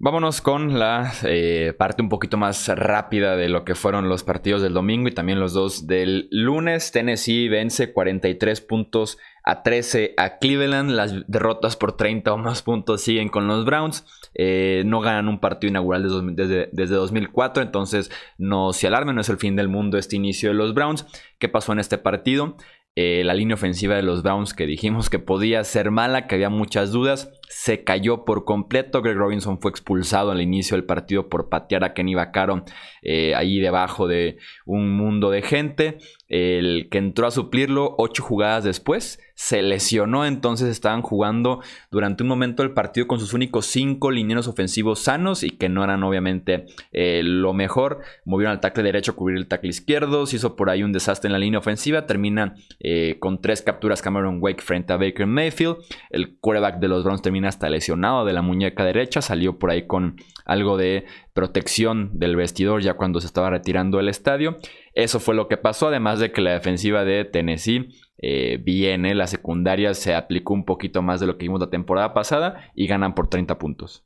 [0.00, 4.62] Vámonos con la eh, parte un poquito más rápida de lo que fueron los partidos
[4.62, 6.92] del domingo y también los dos del lunes.
[6.92, 10.90] Tennessee vence 43 puntos a 13 a Cleveland.
[10.90, 14.04] Las derrotas por 30 o más puntos siguen con los Browns.
[14.34, 16.02] Eh, no ganan un partido inaugural
[16.34, 20.50] desde, desde, 2004, entonces no se alarmen, no es el fin del mundo este inicio
[20.50, 21.06] de los Browns.
[21.38, 22.56] ¿Qué pasó en este partido?
[23.00, 26.50] Eh, la línea ofensiva de los Browns que dijimos que podía ser mala, que había
[26.50, 29.02] muchas dudas, se cayó por completo.
[29.02, 32.64] Greg Robinson fue expulsado al inicio del partido por patear a Kenny Vaccaro
[33.02, 35.98] eh, ahí debajo de un mundo de gente.
[36.26, 42.28] El que entró a suplirlo ocho jugadas después se lesionó, entonces estaban jugando durante un
[42.28, 46.66] momento el partido con sus únicos cinco lineros ofensivos sanos y que no eran obviamente
[46.90, 48.00] eh, lo mejor.
[48.24, 51.28] Movieron al tackle derecho a cubrir el tackle izquierdo, se hizo por ahí un desastre
[51.28, 55.76] en la línea ofensiva, termina eh, con tres capturas Cameron Wake frente a Baker Mayfield.
[56.10, 59.86] El quarterback de los Browns termina hasta lesionado de la muñeca derecha, salió por ahí
[59.86, 64.56] con algo de protección del vestidor ya cuando se estaba retirando el estadio.
[64.94, 69.26] Eso fue lo que pasó, además de que la defensiva de Tennessee eh, viene, la
[69.26, 73.14] secundaria se aplicó un poquito más de lo que vimos la temporada pasada y ganan
[73.14, 74.04] por 30 puntos.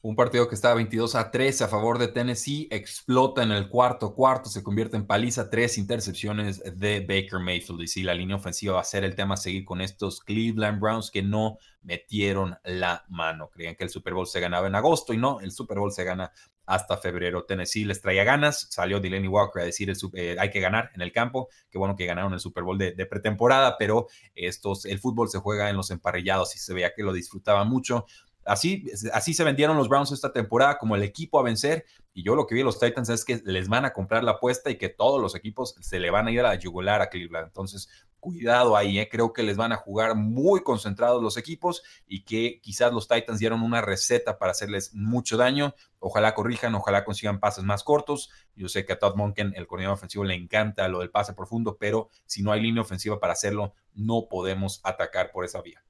[0.00, 4.14] Un partido que estaba 22 a 13 a favor de Tennessee, explota en el cuarto
[4.14, 7.82] cuarto, se convierte en paliza, tres intercepciones de Baker Mayfield.
[7.82, 10.80] Y sí, la línea ofensiva va a ser el tema a seguir con estos Cleveland
[10.80, 13.50] Browns que no metieron la mano.
[13.50, 16.04] Creían que el Super Bowl se ganaba en agosto y no, el Super Bowl se
[16.04, 16.30] gana
[16.68, 17.44] hasta febrero.
[17.44, 21.00] Tennessee les traía ganas, salió Delaney Walker a decir el, eh, hay que ganar en
[21.00, 21.48] el campo.
[21.70, 25.70] Qué bueno que ganaron el Super Bowl de, pretemporada, pero estos, el fútbol se juega
[25.70, 28.04] en los emparrillados y se veía que lo disfrutaba mucho.
[28.44, 31.86] Así, así se vendieron los Browns esta temporada como el equipo a vencer.
[32.18, 34.32] Y yo lo que vi de los Titans es que les van a comprar la
[34.32, 37.10] apuesta y que todos los equipos se le van a ir a la yugular a
[37.10, 37.46] Cleveland.
[37.46, 39.08] Entonces, cuidado ahí, ¿eh?
[39.08, 43.38] creo que les van a jugar muy concentrados los equipos y que quizás los Titans
[43.38, 45.76] dieron una receta para hacerles mucho daño.
[46.00, 48.30] Ojalá corrijan, ojalá consigan pases más cortos.
[48.56, 51.76] Yo sé que a Todd Monken, el coordinador ofensivo, le encanta lo del pase profundo,
[51.78, 55.84] pero si no hay línea ofensiva para hacerlo, no podemos atacar por esa vía.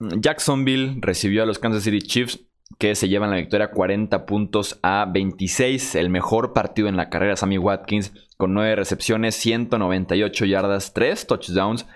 [0.00, 2.47] Jacksonville recibió a los Kansas City Chiefs
[2.78, 5.94] que se llevan la victoria 40 puntos a 26.
[5.94, 11.86] El mejor partido en la carrera, Sammy Watkins, con 9 recepciones, 198 yardas, 3 touchdowns.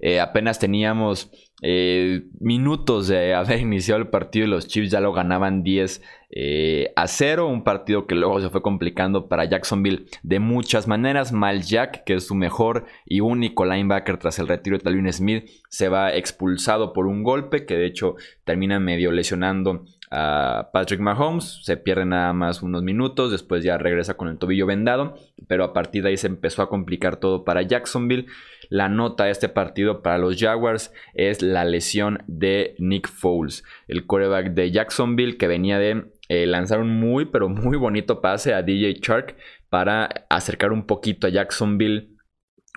[0.00, 1.30] Eh, apenas teníamos
[1.64, 6.92] eh, minutos de haber iniciado el partido y los Chiefs ya lo ganaban 10 eh,
[6.96, 7.46] a 0.
[7.46, 11.32] Un partido que luego se fue complicando para Jacksonville de muchas maneras.
[11.32, 15.48] Mal Jack, que es su mejor y único linebacker tras el retiro de Talvin Smith,
[15.68, 21.60] se va expulsado por un golpe que de hecho termina medio lesionando a Patrick Mahomes.
[21.62, 25.16] Se pierde nada más unos minutos, después ya regresa con el tobillo vendado,
[25.48, 28.26] pero a partir de ahí se empezó a complicar todo para Jacksonville.
[28.68, 34.06] La nota de este partido para los Jaguars es la lesión de Nick Foles, el
[34.06, 39.00] quarterback de Jacksonville que venía de eh, lanzaron muy, pero muy bonito pase a DJ
[39.02, 39.36] Shark
[39.70, 42.11] para acercar un poquito a Jacksonville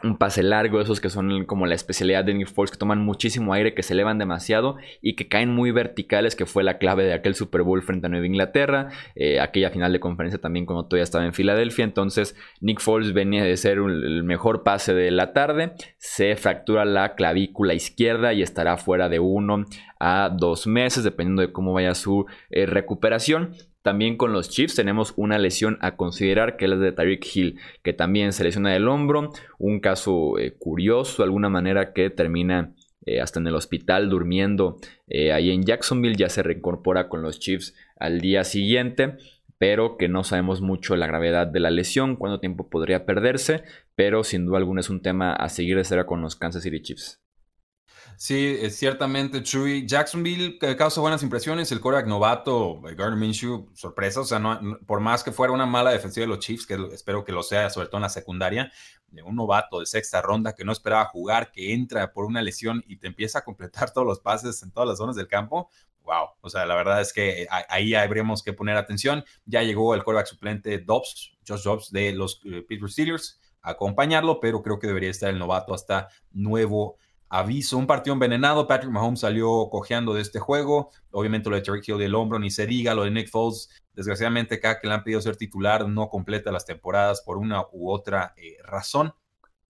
[0.04, 3.54] un pase largo, esos que son como la especialidad de Nick Foles, que toman muchísimo
[3.54, 7.14] aire, que se elevan demasiado y que caen muy verticales, que fue la clave de
[7.14, 11.04] aquel Super Bowl frente a Nueva Inglaterra, eh, aquella final de conferencia también cuando todavía
[11.04, 11.86] estaba en Filadelfia.
[11.86, 17.16] Entonces, Nick Foles venía de ser el mejor pase de la tarde, se fractura la
[17.16, 19.66] clavícula izquierda y estará fuera de uno
[20.00, 23.56] a dos meses, dependiendo de cómo vaya su eh, recuperación.
[23.86, 27.60] También con los Chiefs tenemos una lesión a considerar, que es la de Tyreek Hill,
[27.84, 29.32] que también se lesiona del hombro.
[29.60, 32.74] Un caso eh, curioso, de alguna manera, que termina
[33.06, 36.16] eh, hasta en el hospital durmiendo eh, ahí en Jacksonville.
[36.16, 39.18] Ya se reincorpora con los Chiefs al día siguiente,
[39.60, 43.62] pero que no sabemos mucho la gravedad de la lesión, cuánto tiempo podría perderse,
[43.94, 46.82] pero sin duda alguna es un tema a seguir de cerca con los Kansas City
[46.82, 47.22] Chiefs.
[48.18, 49.86] Sí, ciertamente, Chuy.
[49.86, 51.72] Jacksonville causa buenas impresiones.
[51.72, 54.22] El quarterback novato, eh, Gardner Minshew, sorpresa.
[54.22, 57.24] O sea, no, por más que fuera una mala defensiva de los Chiefs, que espero
[57.24, 58.72] que lo sea, sobre todo en la secundaria,
[59.10, 62.84] de un novato de sexta ronda que no esperaba jugar, que entra por una lesión
[62.88, 65.70] y te empieza a completar todos los pases en todas las zonas del campo.
[66.04, 69.26] Wow, o sea, la verdad es que ahí habríamos que poner atención.
[69.46, 74.40] Ya llegó el quarterback suplente Dobbs, Josh Dobbs de los eh, Pittsburgh Steelers a acompañarlo,
[74.40, 76.98] pero creo que debería estar el novato hasta nuevo
[77.40, 78.68] aviso, un partido envenenado.
[78.68, 80.92] Patrick Mahomes salió cojeando de este juego.
[81.12, 82.94] Obviamente lo de Terry Hill del hombro, ni se diga.
[82.94, 86.66] Lo de Nick Foles, desgraciadamente, cada que le han pedido ser titular, no completa las
[86.66, 89.14] temporadas por una u otra eh, razón.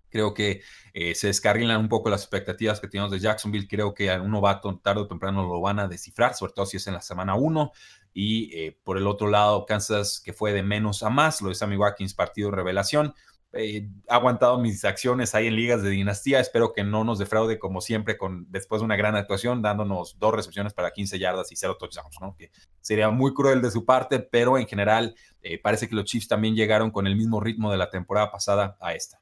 [0.09, 0.61] Creo que
[0.93, 3.67] eh, se descarrilan un poco las expectativas que tenemos de Jacksonville.
[3.67, 6.77] Creo que a un novato tarde o temprano lo van a descifrar, sobre todo si
[6.77, 7.71] es en la semana 1.
[8.13, 11.41] Y eh, por el otro lado, Kansas, que fue de menos a más.
[11.41, 13.13] Lo de Sammy Watkins, partido revelación
[13.55, 16.39] eh, ha aguantado mis acciones ahí en ligas de dinastía.
[16.39, 20.33] Espero que no nos defraude como siempre con después de una gran actuación, dándonos dos
[20.33, 22.35] recepciones para 15 yardas y cero touchdowns, ¿no?
[22.37, 26.27] Que sería muy cruel de su parte, pero en general eh, parece que los Chiefs
[26.27, 29.19] también llegaron con el mismo ritmo de la temporada pasada a esta.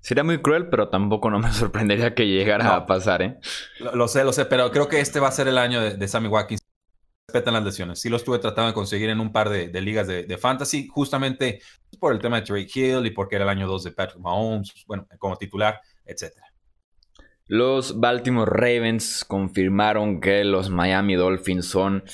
[0.00, 3.38] Sería muy cruel, pero tampoco no me sorprendería que llegara a pasar, ¿eh?
[3.92, 6.28] Lo, sé, lo sé, pero creo que este va a ser el año de Sammy
[6.28, 6.61] Watkins
[7.32, 7.98] respetan las lesiones.
[7.98, 11.60] Sí lo estuve tratando de conseguir en un par de, ligas de, fantasy, justamente
[11.98, 14.84] por el tema de Drake Hill y porque era el año 2 de Patrick Mahomes,
[14.86, 16.46] bueno, como titular, etcétera.
[17.46, 22.04] Los Baltimore Ravens confirmaron que los Miami Dolphins son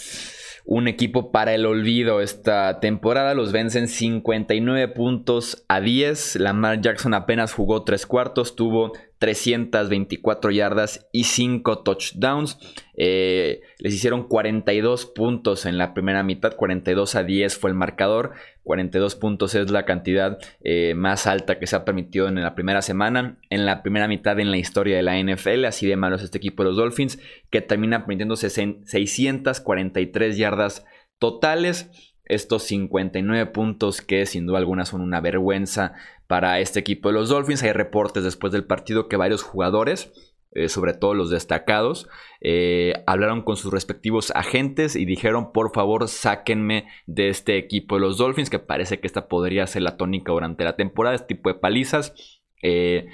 [0.64, 3.34] un equipo para el olvido esta temporada.
[3.34, 6.36] Los vencen 59 puntos a 10.
[6.36, 12.58] Lamar Jackson apenas jugó tres cuartos, tuvo 324 yardas y 5 touchdowns.
[12.96, 18.32] Eh, les hicieron 42 puntos en la primera mitad, 42 a 10 fue el marcador.
[18.62, 22.82] 42 puntos es la cantidad eh, más alta que se ha permitido en la primera
[22.82, 25.64] semana, en la primera mitad en la historia de la NFL.
[25.64, 27.18] Así de malos este equipo de los Dolphins,
[27.50, 30.84] que termina permitiéndose 643 yardas
[31.18, 31.90] totales.
[32.26, 35.94] Estos 59 puntos que sin duda alguna son una vergüenza
[36.28, 37.64] para este equipo de los Dolphins.
[37.64, 40.12] Hay reportes después del partido que varios jugadores,
[40.52, 42.08] eh, sobre todo los destacados,
[42.40, 48.02] eh, hablaron con sus respectivos agentes y dijeron, por favor, sáquenme de este equipo de
[48.02, 51.48] los Dolphins, que parece que esta podría ser la tónica durante la temporada, este tipo
[51.48, 52.14] de palizas.
[52.62, 53.08] Eh,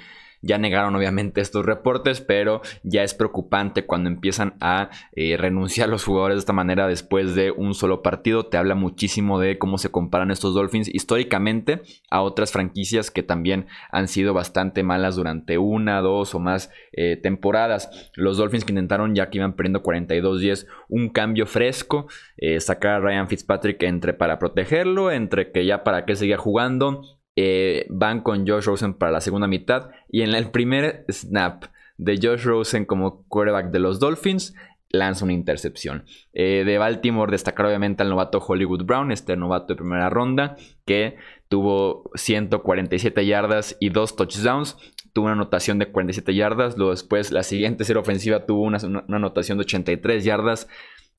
[0.45, 6.05] ya negaron obviamente estos reportes, pero ya es preocupante cuando empiezan a eh, renunciar los
[6.05, 8.45] jugadores de esta manera después de un solo partido.
[8.45, 11.81] Te habla muchísimo de cómo se comparan estos Dolphins históricamente
[12.11, 17.17] a otras franquicias que también han sido bastante malas durante una, dos o más eh,
[17.17, 18.11] temporadas.
[18.13, 22.99] Los Dolphins que intentaron ya que iban perdiendo 42-10 un cambio fresco, eh, sacar a
[22.99, 27.01] Ryan Fitzpatrick entre para protegerlo, entre que ya para qué seguía jugando
[27.35, 29.89] eh, van con Josh Rosen para la segunda mitad.
[30.09, 31.65] Y en el primer snap
[31.97, 34.53] de Josh Rosen como quarterback de los Dolphins,
[34.91, 36.05] lanza una intercepción.
[36.33, 41.17] Eh, de Baltimore destacar obviamente al novato Hollywood Brown, este novato de primera ronda, que
[41.49, 44.77] tuvo 147 yardas y dos touchdowns.
[45.13, 46.77] Tuvo una anotación de 47 yardas.
[46.77, 50.67] Luego después la siguiente serie ofensiva tuvo una, una anotación de 83 yardas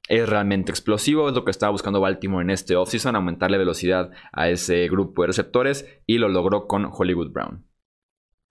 [0.08, 4.48] es realmente explosivo, es lo que estaba buscando Baltimore en este offseason, aumentarle velocidad a
[4.48, 7.66] ese grupo de receptores y lo logró con Hollywood Brown.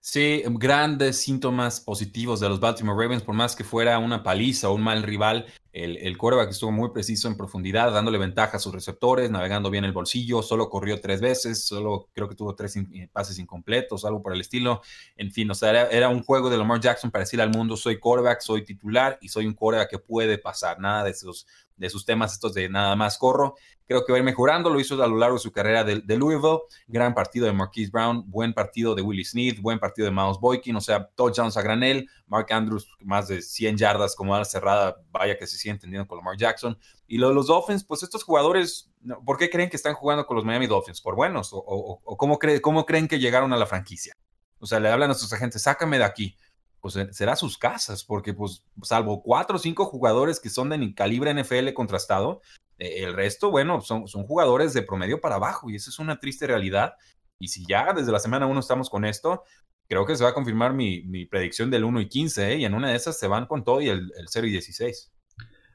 [0.00, 4.74] Sí, grandes síntomas positivos de los Baltimore Ravens, por más que fuera una paliza o
[4.74, 8.72] un mal rival, el, el quarterback estuvo muy preciso en profundidad, dándole ventaja a sus
[8.72, 12.78] receptores, navegando bien el bolsillo, solo corrió tres veces, solo creo que tuvo tres
[13.12, 14.80] pases incompletos, algo por el estilo.
[15.16, 17.98] En fin, o sea, era, un juego de Lamar Jackson para decirle al mundo, soy
[17.98, 21.46] quarterback, soy titular y soy un quarterback que puede pasar, nada de esos
[21.76, 23.54] de sus temas estos de nada más corro.
[23.86, 26.16] Creo que va a ir mejorando, lo hizo a lo largo de su carrera de,
[26.16, 26.58] Louisville.
[26.88, 30.74] Gran partido de Marquise Brown, buen partido de Willie Smith, buen partido de Miles Boykin,
[30.74, 32.08] o sea, touchdowns a granel.
[32.26, 36.18] Mark Andrews, más de 100 yardas como ala cerrada, vaya que se sigue entendiendo con
[36.18, 36.78] Lamar Jackson.
[37.06, 38.90] Y lo de los Dolphins, pues estos jugadores,
[39.24, 41.00] ¿por qué creen que están jugando con los Miami Dolphins?
[41.00, 41.50] ¿Por buenos?
[41.52, 44.16] ¿O, cómo, cómo creen que llegaron a la franquicia?
[44.58, 46.36] O sea, le hablan a sus agentes, sácame de aquí
[46.80, 51.34] pues será sus casas, porque pues salvo cuatro o cinco jugadores que son de calibre
[51.34, 52.42] NFL contrastado,
[52.78, 56.20] eh, el resto, bueno, son, son jugadores de promedio para abajo y esa es una
[56.20, 56.94] triste realidad.
[57.40, 59.42] Y si ya desde la semana 1 estamos con esto,
[59.88, 62.56] creo que se va a confirmar mi, predicción del 1 y 15, ¿eh?
[62.58, 65.12] y en una de esas se van con todo y el, el 0 y 16.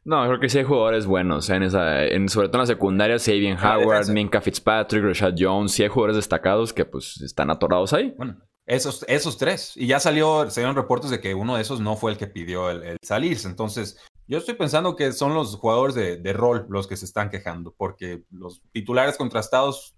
[0.03, 1.49] No, creo que sí hay jugadores buenos.
[1.49, 5.35] En esa, en, sobre todo en la secundaria, sí hay bien Howard, Minka Fitzpatrick, Rashad
[5.37, 5.73] Jones.
[5.73, 8.13] Sí hay jugadores destacados que pues están atorados ahí.
[8.17, 9.73] Bueno, esos, esos tres.
[9.75, 12.69] Y ya salió, salieron reportes de que uno de esos no fue el que pidió
[12.69, 13.47] el, salirse.
[13.47, 17.73] Entonces, yo estoy pensando que son los jugadores de, rol los que se están quejando,
[17.77, 19.95] porque los titulares contrastados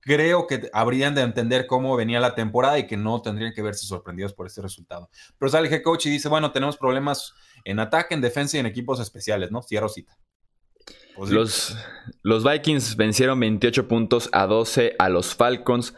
[0.00, 3.86] creo que habrían de entender cómo venía la temporada y que no tendrían que verse
[3.86, 5.10] sorprendidos por este resultado.
[5.38, 7.34] Pero sale el head coach y dice, bueno, tenemos problemas
[7.64, 9.62] en ataque, en defensa y en equipos especiales, ¿no?
[9.62, 10.18] Cierro cita.
[11.16, 11.76] Pues los,
[12.22, 15.94] los Vikings vencieron 28 puntos a 12 a los Falcons.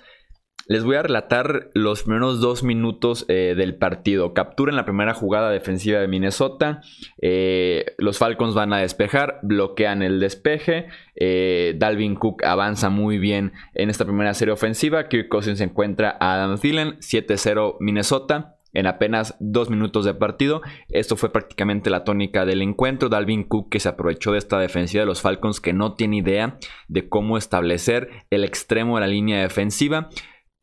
[0.68, 4.34] Les voy a relatar los primeros dos minutos eh, del partido.
[4.34, 6.82] Capturan la primera jugada defensiva de Minnesota.
[7.22, 10.88] Eh, los Falcons van a despejar, bloquean el despeje.
[11.14, 15.08] Eh, Dalvin Cook avanza muy bien en esta primera serie ofensiva.
[15.08, 16.98] Kirk Cousins encuentra a Adam Thielen.
[16.98, 20.60] 7-0 Minnesota en apenas dos minutos de partido.
[20.90, 23.08] Esto fue prácticamente la tónica del encuentro.
[23.08, 26.58] Dalvin Cook que se aprovechó de esta defensiva de los Falcons que no tiene idea
[26.86, 30.10] de cómo establecer el extremo de la línea defensiva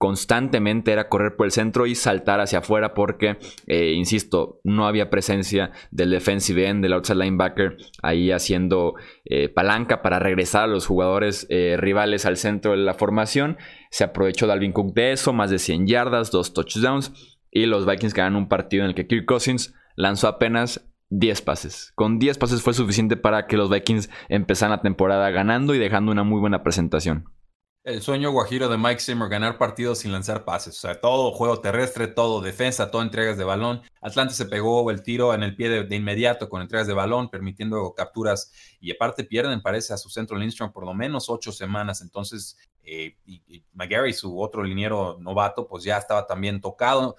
[0.04, 3.38] constantemente era correr por el centro y saltar hacia afuera porque,
[3.68, 10.02] eh, insisto, no había presencia del defensive end, del outside linebacker ahí haciendo eh, palanca
[10.02, 13.56] para regresar a los jugadores eh, rivales al centro de la formación.
[13.92, 18.14] Se aprovechó Dalvin Cook de eso, más de 100 yardas, dos touchdowns y los Vikings
[18.14, 21.92] ganaron un partido en el que Kirk Cousins lanzó apenas 10 pases.
[21.96, 26.12] Con 10 pases fue suficiente para que los Vikings empezaran la temporada ganando y dejando
[26.12, 27.26] una muy buena presentación
[27.84, 30.78] el sueño guajiro de Mike Zimmer, ganar partidos sin lanzar pases.
[30.78, 33.82] O sea, todo juego terrestre, todo defensa, todo entregas de balón.
[34.00, 37.94] Atlanta se pegó el tiro en el pie de, inmediato con entregas de balón, permitiendo
[37.94, 38.54] capturas.
[38.80, 42.02] Y aparte pierden, parece, a su centro Lindstrom por lo menos ocho semanas.
[42.02, 47.18] Entonces, eh, y, McGarry, su otro liniero novato, pues ya estaba también tocado.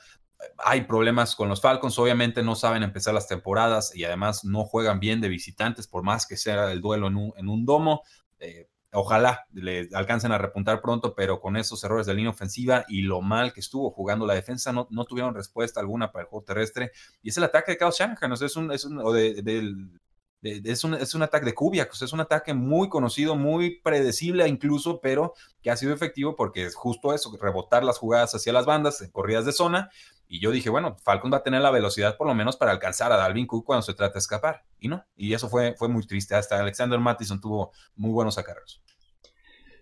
[0.59, 5.01] Hay problemas con los Falcons, obviamente no saben empezar las temporadas y además no juegan
[5.01, 8.03] bien de visitantes, por más que sea el duelo en un, en un domo.
[8.39, 13.03] Eh, Ojalá le alcancen a repuntar pronto, pero con esos errores de línea ofensiva y
[13.03, 16.45] lo mal que estuvo jugando la defensa, no, no tuvieron respuesta alguna para el juego
[16.45, 16.93] terrestre.
[17.21, 19.99] Y es el ataque de Kyle Shanahan, es un, es un,
[20.43, 25.01] es un, es un ataque de Kubiak, es un ataque muy conocido, muy predecible incluso,
[25.01, 29.01] pero que ha sido efectivo porque es justo eso, rebotar las jugadas hacia las bandas
[29.03, 29.91] en corridas de zona.
[30.29, 33.13] Y yo dije, bueno, Falcon va a tener la velocidad por lo menos para alcanzar
[33.13, 34.65] a Dalvin Cook cuando se trata de escapar.
[34.81, 36.35] Y no, y eso fue, fue muy triste.
[36.35, 38.83] Hasta Alexander Mattison tuvo muy buenos acarreos.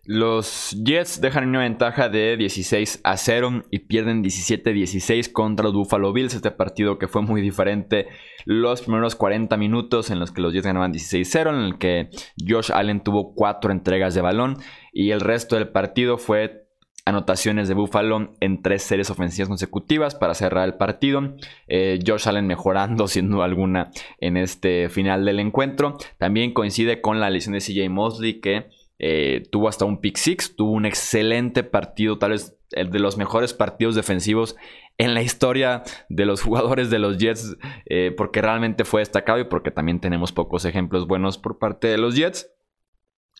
[0.04, 6.12] Los Jets dejan una ventaja de 16 a 0 y pierden 17-16 contra los Buffalo
[6.12, 6.34] Bills.
[6.34, 8.08] Este partido que fue muy diferente
[8.44, 12.72] los primeros 40 minutos en los que los Jets ganaban 16-0, en el que Josh
[12.72, 14.56] Allen tuvo 4 entregas de balón
[14.92, 16.61] y el resto del partido fue
[17.04, 21.34] anotaciones de Buffalo en tres series ofensivas consecutivas para cerrar el partido.
[21.66, 25.96] Eh, Josh Allen mejorando sin duda alguna en este final del encuentro.
[26.18, 28.66] También coincide con la lesión de CJ Mosley que
[28.98, 33.16] eh, tuvo hasta un pick six, tuvo un excelente partido, tal vez el de los
[33.16, 34.56] mejores partidos defensivos
[34.96, 39.44] en la historia de los jugadores de los Jets, eh, porque realmente fue destacado y
[39.44, 42.52] porque también tenemos pocos ejemplos buenos por parte de los Jets.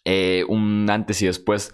[0.05, 1.73] Eh, un antes y después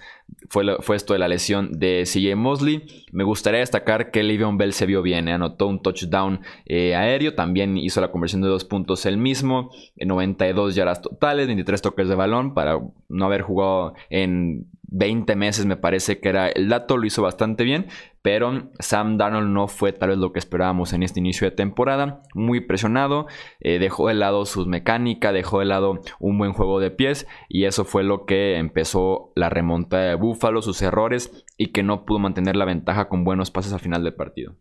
[0.51, 2.87] fue, fue, esto de la lesión de CJ Mosley.
[3.11, 5.33] Me gustaría destacar que Le'Veon Bell se vio bien, ¿eh?
[5.33, 10.75] anotó un touchdown eh, aéreo, también hizo la conversión de dos puntos él mismo, 92
[10.75, 16.19] yardas totales, 23 toques de balón para no haber jugado en 20 meses me parece
[16.21, 17.87] que era el dato, lo hizo bastante bien,
[18.23, 22.23] pero Sam Darnold no fue tal vez lo que esperábamos en este inicio de temporada,
[22.35, 23.27] muy presionado,
[23.61, 27.65] eh, dejó de lado su mecánica, dejó de lado un buen juego de pies y
[27.65, 32.19] eso fue lo que empezó la remonta de Buffalo, sus errores y que no pudo
[32.19, 34.57] mantener la ventaja con buenos pases al final del partido.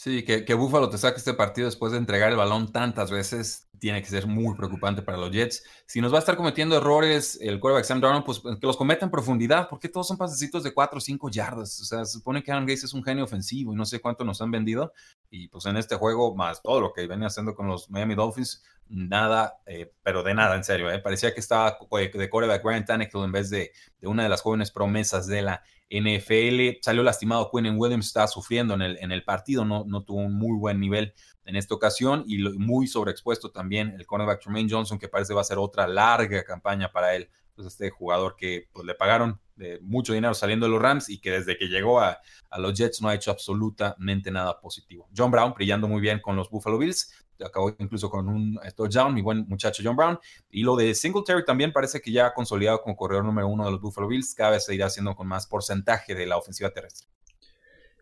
[0.00, 3.68] Sí, que, que Buffalo te saque este partido después de entregar el balón tantas veces
[3.80, 5.64] tiene que ser muy preocupante para los Jets.
[5.86, 9.04] Si nos va a estar cometiendo errores el quarterback Sam Darnold, pues que los cometa
[9.04, 11.80] en profundidad, porque todos son pasecitos de 4 o 5 yardas.
[11.80, 14.22] O sea, se supone que Aaron Gates es un genio ofensivo y no sé cuánto
[14.22, 14.92] nos han vendido.
[15.30, 18.62] Y pues en este juego, más todo lo que venía haciendo con los Miami Dolphins,
[18.90, 20.90] nada, eh, pero de nada, en serio.
[20.90, 20.98] Eh.
[20.98, 24.70] Parecía que estaba de quarterback Ryan Tannehill en vez de, de una de las jóvenes
[24.70, 26.80] promesas de la NFL.
[26.82, 30.34] Salió lastimado Quinn Williams, estaba sufriendo en el, en el partido, no, no tuvo un
[30.34, 31.14] muy buen nivel
[31.44, 35.44] en esta ocasión y muy sobreexpuesto también el cornerback Tremaine Johnson, que parece va a
[35.44, 37.30] ser otra larga campaña para él.
[37.58, 39.40] Pues este jugador que pues, le pagaron
[39.80, 43.02] mucho dinero saliendo de los Rams y que desde que llegó a, a, los Jets
[43.02, 45.08] no ha hecho absolutamente nada positivo.
[45.16, 47.12] John Brown brillando muy bien con los Buffalo Bills,
[47.44, 50.16] acabó incluso con un touchdown, mi buen muchacho John Brown.
[50.48, 53.72] Y lo de Singletary también parece que ya ha consolidado como corredor número uno de
[53.72, 57.08] los Buffalo Bills, cada vez se irá haciendo con más porcentaje de la ofensiva terrestre.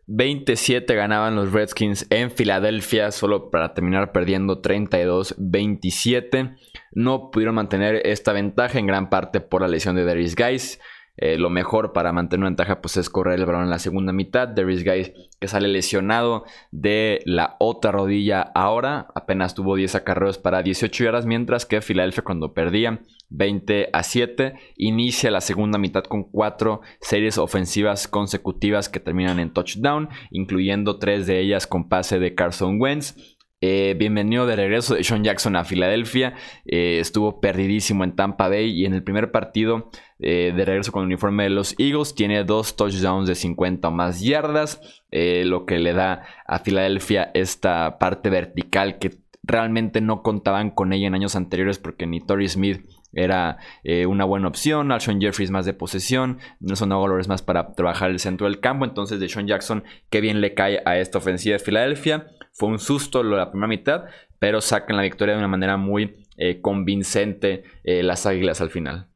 [0.09, 6.57] 27 ganaban los Redskins en Filadelfia, solo para terminar perdiendo 32-27.
[6.91, 10.79] No pudieron mantener esta ventaja en gran parte por la lesión de Darius Guys.
[11.19, 14.13] Eh, lo mejor para mantener una ventaja pues, es correr el balón en la segunda
[14.13, 14.47] mitad.
[14.47, 19.07] Darius Guys que sale lesionado de la otra rodilla ahora.
[19.15, 24.53] Apenas tuvo 10 acarreos para 18 yardas, mientras que Filadelfia cuando perdía 20 a 7
[24.77, 31.27] inicia la segunda mitad con 4 series ofensivas consecutivas que terminan en touchdown, incluyendo 3
[31.27, 33.36] de ellas con pase de Carson Wentz.
[33.59, 36.35] Eh, bienvenido de regreso de Sean Jackson a Filadelfia.
[36.67, 39.89] Eh, estuvo perdidísimo en Tampa Bay y en el primer partido
[40.19, 43.91] eh, de regreso con el uniforme de los Eagles tiene dos touchdowns de 50 o
[43.91, 44.79] más yardas,
[45.11, 51.07] lo que le da a Filadelfia esta parte vertical que realmente no contaban con ella
[51.07, 53.57] en años anteriores porque ni Torrey Smith era
[54.07, 54.91] una buena opción.
[54.91, 56.37] Alshon Jeffries más de posesión.
[56.59, 58.85] Nelson Aguilar es más para trabajar el centro del campo.
[58.85, 62.27] Entonces, de Sean Jackson, qué bien le cae a esta ofensiva de Filadelfia.
[62.57, 64.05] Fue un susto la primera mitad,
[64.39, 69.07] pero sacan la victoria de una manera muy eh, convincente eh, las Águilas al final.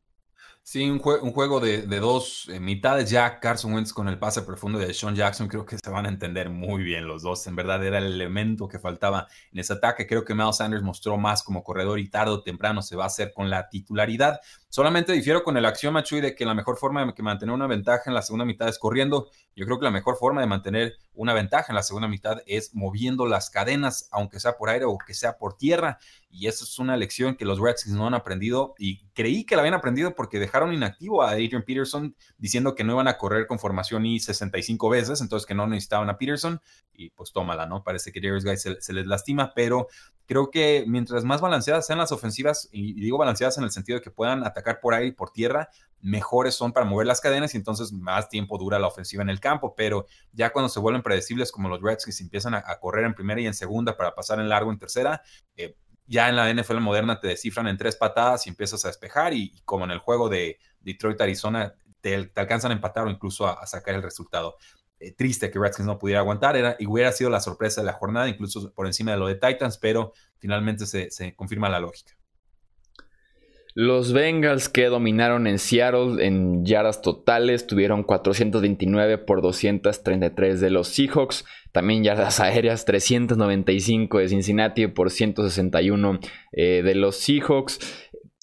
[0.64, 3.40] Sí, un, juego de, dos eh, mitades ya.
[3.40, 5.48] Carson Wentz con el pase profundo de Sean Jackson.
[5.48, 7.48] Creo que se van a entender muy bien los dos.
[7.48, 10.06] En verdad era el elemento que faltaba en ese ataque.
[10.06, 13.08] Creo que Miles Sanders mostró más como corredor y tarde o temprano se va a
[13.08, 14.40] hacer con la titularidad.
[14.72, 18.04] Solamente difiero con el axioma, Chuy, de que la mejor forma de mantener una ventaja
[18.06, 19.30] en la segunda mitad es corriendo.
[19.54, 22.74] Yo creo que la mejor forma de mantener una ventaja en la segunda mitad es
[22.74, 26.00] moviendo las cadenas, aunque sea por aire o que sea por tierra.
[26.30, 28.74] Y eso es una lección que los Redskins no han aprendido.
[28.78, 32.94] Y creí que la habían aprendido porque dejaron inactivo a Adrian Peterson diciendo que no
[32.94, 36.62] iban a correr con formación y 65 veces, entonces que no necesitaban a Peterson.
[36.94, 37.84] Y pues tómala, ¿no?
[37.84, 39.90] Parece que Darius Guy se les lastima, pero
[40.26, 44.04] creo que mientras más balanceadas sean las ofensivas, y digo balanceadas en el sentido de
[44.04, 45.70] que puedan atacar por aire y por tierra,
[46.02, 49.40] mejores son para mover las cadenas y entonces más tiempo dura la ofensiva en el
[49.40, 49.76] campo.
[49.76, 53.48] Pero ya cuando se vuelven predecibles como los Redskins empiezan a, correr en primera y
[53.48, 55.22] en segunda para pasar en largo en tercera,
[55.56, 55.76] eh,
[56.08, 59.62] ya en la NFL moderna te descifran en tres patadas y empiezas a despejar y,
[59.64, 64.04] como en el juego de Detroit-Arizona, te, alcanzan a empatar o incluso a sacar el
[64.04, 64.58] resultado.
[65.02, 66.56] Eh, triste que Redskins no pudiera aguantar.
[66.56, 69.36] Era, y hubiera sido la sorpresa de la jornada, incluso por encima de lo de
[69.36, 72.14] Titans, pero finalmente se, confirma la lógica.
[73.74, 80.90] Los Bengals que dominaron en Seattle en yardas totales tuvieron 429 por 233 de los
[80.90, 81.46] Seahawks.
[81.72, 86.20] También yardas aéreas 395 de Cincinnati por 161
[86.52, 87.80] eh, de los Seahawks.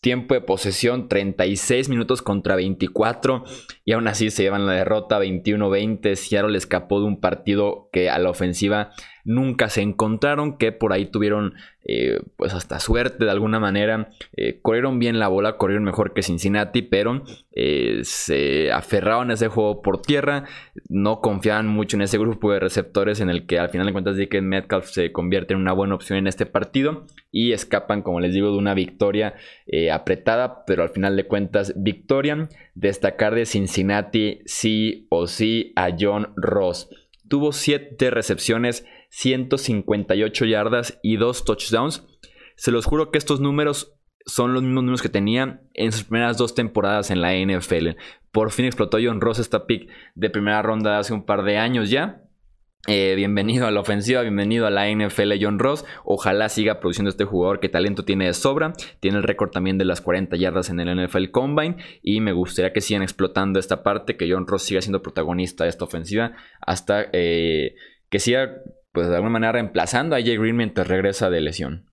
[0.00, 3.44] Tiempo de posesión 36 minutos contra 24
[3.88, 6.14] y aún así se llevan la derrota 21-20.
[6.14, 8.90] Seattle escapó de un partido que a la ofensiva
[9.24, 14.10] nunca se encontraron, que por ahí tuvieron eh, pues hasta suerte de alguna manera.
[14.36, 17.22] Eh, corrieron bien la bola, corrieron mejor que Cincinnati, pero
[17.52, 20.44] eh, se aferraron a ese juego por tierra,
[20.88, 24.16] no confiaban mucho en ese grupo de receptores en el que al final de cuentas
[24.30, 28.34] que Metcalf se convierte en una buena opción en este partido y escapan, como les
[28.34, 29.34] digo, de una victoria
[29.92, 32.48] apretada, pero al final de cuentas victoria.
[32.74, 33.77] Destacar de Cincinnati
[34.46, 36.88] sí o sí a John Ross.
[37.28, 42.06] Tuvo 7 recepciones 158 yardas y 2 touchdowns.
[42.56, 43.98] Se los juro que estos números
[44.28, 47.96] son los mismos números que tenía en sus primeras dos temporadas en la NFL.
[48.30, 51.90] Por fin explotó John Ross esta pick de primera ronda hace un par de años
[51.90, 52.22] ya.
[52.86, 55.84] Eh, bienvenido a la ofensiva, bienvenido a la NFL John Ross.
[56.04, 58.72] Ojalá siga produciendo este jugador que talento tiene de sobra.
[59.00, 61.76] Tiene el récord también de las 40 yardas en el NFL Combine.
[62.02, 65.70] Y me gustaría que sigan explotando esta parte, que John Ross siga siendo protagonista de
[65.70, 67.74] esta ofensiva hasta eh,
[68.08, 68.62] que siga
[68.92, 71.87] pues de alguna manera reemplazando a Jay Green mientras regresa de lesión.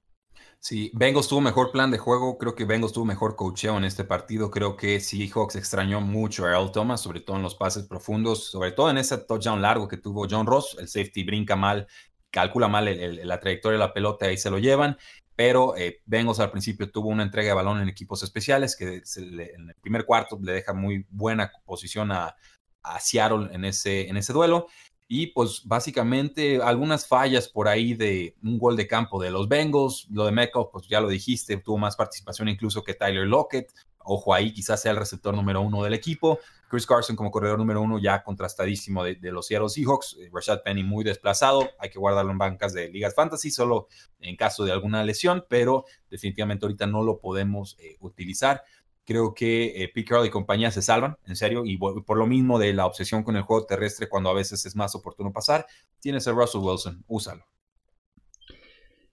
[0.68, 4.04] Sí, Bengals tuvo mejor plan de juego, creo que Bengals tuvo mejor cocheo en este
[4.04, 8.50] partido, creo que Seahawks extrañó mucho a Earl Thomas, sobre todo en los pases profundos,
[8.50, 11.86] sobre todo en ese touchdown largo que tuvo John Ross, el safety brinca mal,
[12.32, 12.86] calcula mal
[13.28, 14.98] la trayectoria de la pelota y se lo llevan.
[15.36, 16.02] Pero eh,
[16.40, 20.40] al principio tuvo una entrega de balón en equipos especiales que en el primer cuarto
[20.42, 22.36] le deja muy buena posición a,
[22.82, 24.68] a Seattle en ese, en ese duelo.
[25.08, 30.08] Y pues básicamente algunas fallas por ahí de un gol de campo de los Bengals.
[30.10, 33.72] Lo de Metcalf, pues ya lo dijiste, tuvo más participación incluso que Tyler Lockett.
[34.08, 36.40] Ojo ahí, quizás sea el receptor número uno del equipo.
[36.70, 40.18] Chris Carson como corredor número uno ya contrastadísimo de, los Seattle Seahawks.
[40.20, 41.70] Eh, Rashad Penny muy desplazado.
[41.80, 43.88] Hay que guardarlo en bancas de ligas fantasy solo
[44.20, 48.64] en caso de alguna lesión, pero definitivamente ahorita no lo podemos eh, utilizar.
[49.06, 52.74] Creo que eh, Carroll y compañía se salvan, en serio, y por lo mismo de
[52.74, 55.66] la obsesión con el juego terrestre cuando a veces es más oportuno pasar,
[56.00, 57.46] tienes a Russell Wilson, úsalo.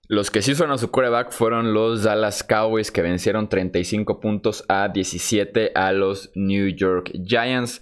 [0.07, 4.65] Los que sí fueron a su quarterback fueron los Dallas Cowboys que vencieron 35 puntos
[4.67, 7.81] a 17 a los New York Giants.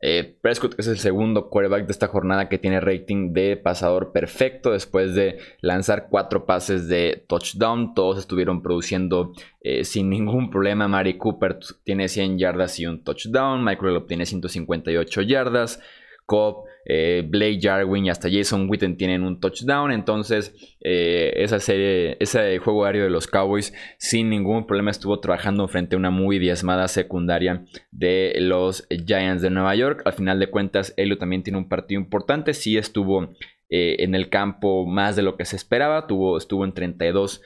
[0.00, 4.70] Eh, Prescott es el segundo quarterback de esta jornada que tiene rating de pasador perfecto
[4.70, 7.94] después de lanzar cuatro pases de touchdown.
[7.94, 10.88] Todos estuvieron produciendo eh, sin ningún problema.
[10.88, 13.64] Mari Cooper tiene 100 yardas y un touchdown.
[13.64, 15.80] Michael obtiene 158 yardas.
[16.26, 19.92] Cobb, eh, Blake Jarwin y hasta Jason Witten tienen un touchdown.
[19.92, 25.68] Entonces, eh, esa serie, ese juego aéreo de los Cowboys sin ningún problema estuvo trabajando
[25.68, 30.00] frente a una muy diezmada secundaria de los Giants de Nueva York.
[30.06, 32.54] Al final de cuentas, Elio también tiene un partido importante.
[32.54, 33.34] Sí estuvo
[33.68, 36.06] eh, en el campo más de lo que se esperaba.
[36.06, 37.42] Tuvo, estuvo en 32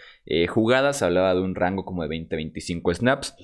[0.49, 1.03] jugadas.
[1.03, 3.34] Hablaba de un rango como de 20-25 snaps.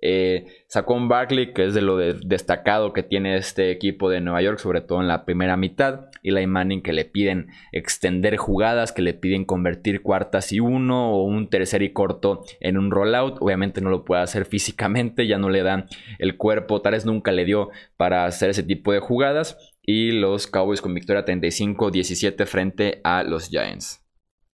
[0.00, 0.46] Eh,
[0.88, 4.80] un Barkley, que es de lo destacado que tiene este equipo de Nueva York, sobre
[4.80, 6.06] todo en la primera mitad.
[6.22, 11.12] Y la Manning, que le piden extender jugadas, que le piden convertir cuartas y uno
[11.12, 13.38] o un tercer y corto en un rollout.
[13.40, 15.86] Obviamente no lo puede hacer físicamente, ya no le dan
[16.18, 19.56] el cuerpo, tal vez nunca le dio para hacer ese tipo de jugadas.
[19.82, 24.07] Y los Cowboys con victoria 35-17 frente a los Giants.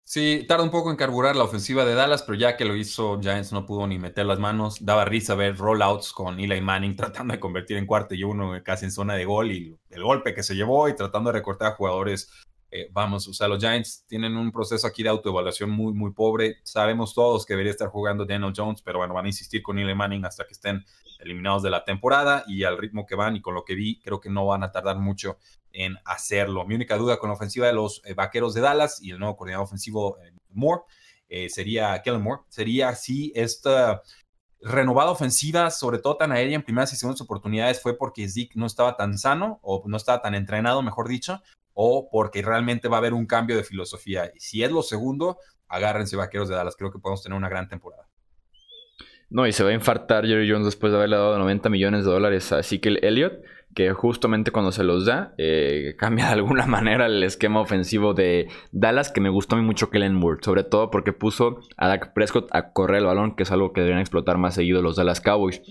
[0.03, 3.19] Sí, tarda un poco en carburar la ofensiva de Dallas, pero ya que lo hizo,
[3.21, 4.83] Giants no pudo ni meter las manos.
[4.83, 8.85] Daba risa ver rollouts con Eli Manning tratando de convertir en cuarto y uno casi
[8.85, 11.75] en zona de gol y el golpe que se llevó y tratando de recortar a
[11.75, 12.29] jugadores.
[12.73, 16.57] Eh, vamos, o sea, los Giants tienen un proceso aquí de autoevaluación muy, muy pobre.
[16.63, 19.95] Sabemos todos que debería estar jugando Daniel Jones, pero bueno, van a insistir con Eli
[19.95, 20.83] Manning hasta que estén
[21.19, 24.19] eliminados de la temporada y al ritmo que van y con lo que vi, creo
[24.19, 25.37] que no van a tardar mucho
[25.73, 26.65] en hacerlo.
[26.65, 29.35] Mi única duda con la ofensiva de los eh, Vaqueros de Dallas y el nuevo
[29.35, 30.83] coordinador ofensivo eh, Moore
[31.29, 34.01] eh, sería Kellen Moore, sería si esta
[34.61, 38.65] renovada ofensiva, sobre todo tan aérea en primeras y segundas oportunidades, fue porque Zeke no
[38.65, 41.41] estaba tan sano o no estaba tan entrenado, mejor dicho,
[41.73, 44.31] o porque realmente va a haber un cambio de filosofía.
[44.35, 47.67] Y si es lo segundo, agárrense Vaqueros de Dallas, creo que podemos tener una gran
[47.67, 48.07] temporada.
[49.29, 52.11] No, y se va a infartar Jerry Jones después de haberle dado 90 millones de
[52.11, 53.41] dólares a Ezekiel Elliott,
[53.73, 58.47] que justamente cuando se los da, eh, cambia de alguna manera el esquema ofensivo de
[58.71, 62.71] Dallas, que me gustó mucho Kellen Moore, sobre todo porque puso a Dak Prescott a
[62.73, 65.61] correr el balón, que es algo que deberían explotar más seguido los Dallas Cowboys.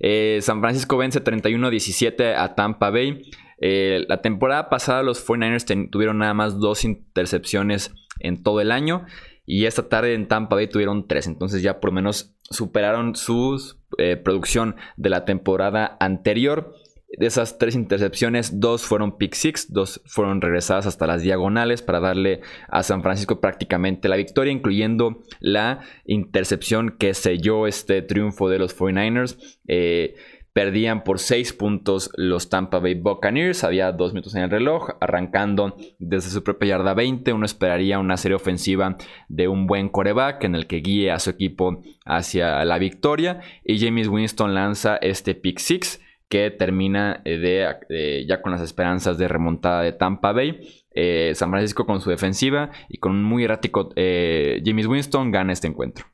[0.00, 3.22] Eh, San Francisco vence 31-17 a Tampa Bay.
[3.58, 9.06] Eh, la temporada pasada los 49ers tuvieron nada más dos intercepciones en todo el año.
[9.44, 11.26] Y esta tarde en Tampa Bay tuvieron tres.
[11.26, 13.76] Entonces ya por lo menos superaron su
[14.24, 16.74] producción de la temporada anterior.
[17.18, 22.00] De esas tres intercepciones, dos fueron pick six, dos fueron regresadas hasta las diagonales para
[22.00, 28.58] darle a San Francisco prácticamente la victoria, incluyendo la intercepción que selló este triunfo de
[28.58, 29.36] los 49ers.
[29.68, 30.14] Eh,
[30.52, 33.64] Perdían por 6 puntos los Tampa Bay Buccaneers.
[33.64, 34.90] Había 2 minutos en el reloj.
[35.00, 37.32] Arrancando desde su propia yarda 20.
[37.32, 38.98] Uno esperaría una serie ofensiva
[39.28, 43.40] de un buen coreback en el que guíe a su equipo hacia la victoria.
[43.64, 46.00] Y James Winston lanza este pick 6
[46.32, 50.86] que termina de, ya con las esperanzas de remontada de Tampa Bay.
[50.90, 55.52] Eh, San Francisco con su defensiva y con un muy errático eh, James Winston gana
[55.52, 56.06] este encuentro.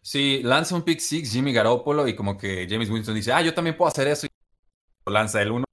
[0.00, 3.52] Sí, lanza un pick six Jimmy Garoppolo y como que James Winston dice, ah, yo
[3.52, 4.26] también puedo hacer eso.
[5.04, 5.64] Lanza el uno,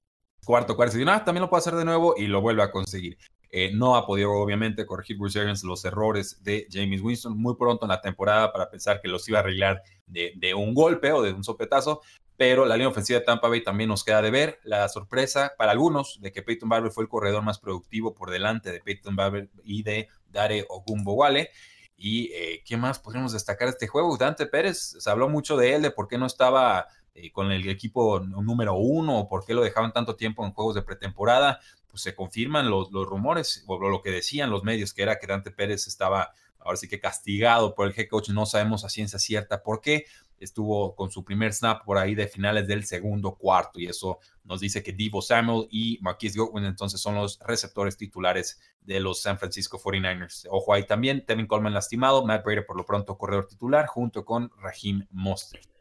[0.44, 2.70] cuarto, cuarto, y dice, ah, también lo puedo hacer de nuevo y lo vuelve a
[2.70, 3.16] conseguir.
[3.54, 7.90] Eh, no ha podido, obviamente, corregir Bruce los errores de James Winston muy pronto en
[7.90, 11.44] la temporada para pensar que los iba a arreglar de, un golpe o de un
[11.44, 12.00] sopetazo,
[12.38, 14.58] pero la línea ofensiva de Tampa Bay también nos queda de ver.
[14.64, 18.72] La sorpresa para algunos de que Peyton Barber fue el corredor más productivo por delante
[18.72, 21.50] de Peyton Barber y de Dare Wale.
[21.94, 24.16] Y eh, ¿qué más podríamos destacar de este juego?
[24.16, 27.68] Dante Pérez, se habló mucho de él, de por qué no estaba eh, con el
[27.68, 31.60] equipo número uno, o por qué lo dejaban tanto tiempo en juegos de pretemporada.
[31.92, 35.52] Pues se confirman los, rumores, o lo que decían los medios, que era que Dante
[35.52, 36.32] Pérez estaba
[36.64, 40.06] ahora sí que castigado por el head coach, no sabemos a ciencia cierta por qué.
[40.38, 44.60] estuvo con su primer snap por ahí de finales del segundo cuarto y eso nos
[44.60, 49.38] dice que Divo Samuel y Marquise Goodwin entonces son los receptores titulares de los San
[49.38, 50.48] Francisco 49ers.
[50.50, 54.50] Ojo ahí también, Tevin Coleman lastimado, Matt Brady por lo pronto corredor titular junto con
[54.60, 55.71] Raheem Mostert.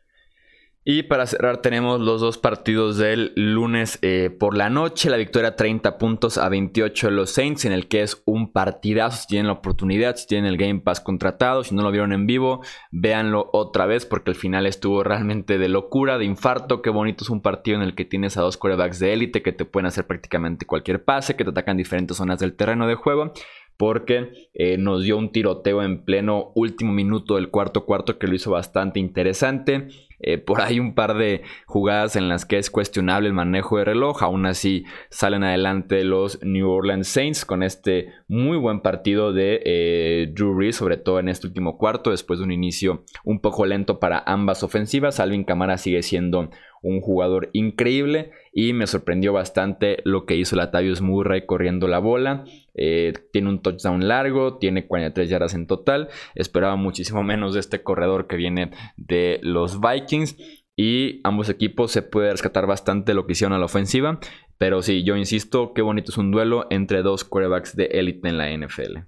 [0.83, 5.11] Y para cerrar tenemos los dos partidos del lunes eh, por la noche.
[5.11, 9.21] La victoria 30 puntos a 28 de los Saints, en el que es un partidazo.
[9.21, 12.25] Si tienen la oportunidad, si tienen el Game Pass contratado, si no lo vieron en
[12.25, 16.81] vivo, véanlo otra vez porque el final estuvo realmente de locura, de infarto.
[16.81, 19.51] Qué bonito es un partido en el que tienes a dos quarterbacks de élite que
[19.51, 23.33] te pueden hacer prácticamente cualquier pase, que te atacan diferentes zonas del terreno de juego
[23.77, 28.35] porque eh, nos dio un tiroteo en pleno último minuto del cuarto cuarto que lo
[28.35, 29.87] hizo bastante interesante.
[30.23, 33.85] Eh, por ahí un par de jugadas en las que es cuestionable el manejo de
[33.85, 34.23] reloj.
[34.23, 40.31] Aún así salen adelante los New Orleans Saints con este muy buen partido de eh,
[40.33, 43.99] Drew Brees, sobre todo en este último cuarto, después de un inicio un poco lento
[43.99, 45.19] para ambas ofensivas.
[45.19, 46.49] Alvin Camara sigue siendo
[46.81, 52.43] un jugador increíble y me sorprendió bastante lo que hizo Latavius Murray corriendo la bola.
[52.73, 56.09] Eh, tiene un touchdown largo, tiene 43 yardas en total.
[56.35, 60.37] Esperaba muchísimo menos de este corredor que viene de los Vikings.
[60.77, 64.19] Y ambos equipos se puede rescatar bastante lo que hicieron a la ofensiva.
[64.57, 68.37] Pero sí, yo insisto, qué bonito es un duelo entre dos quarterbacks de élite en
[68.37, 68.99] la NFL.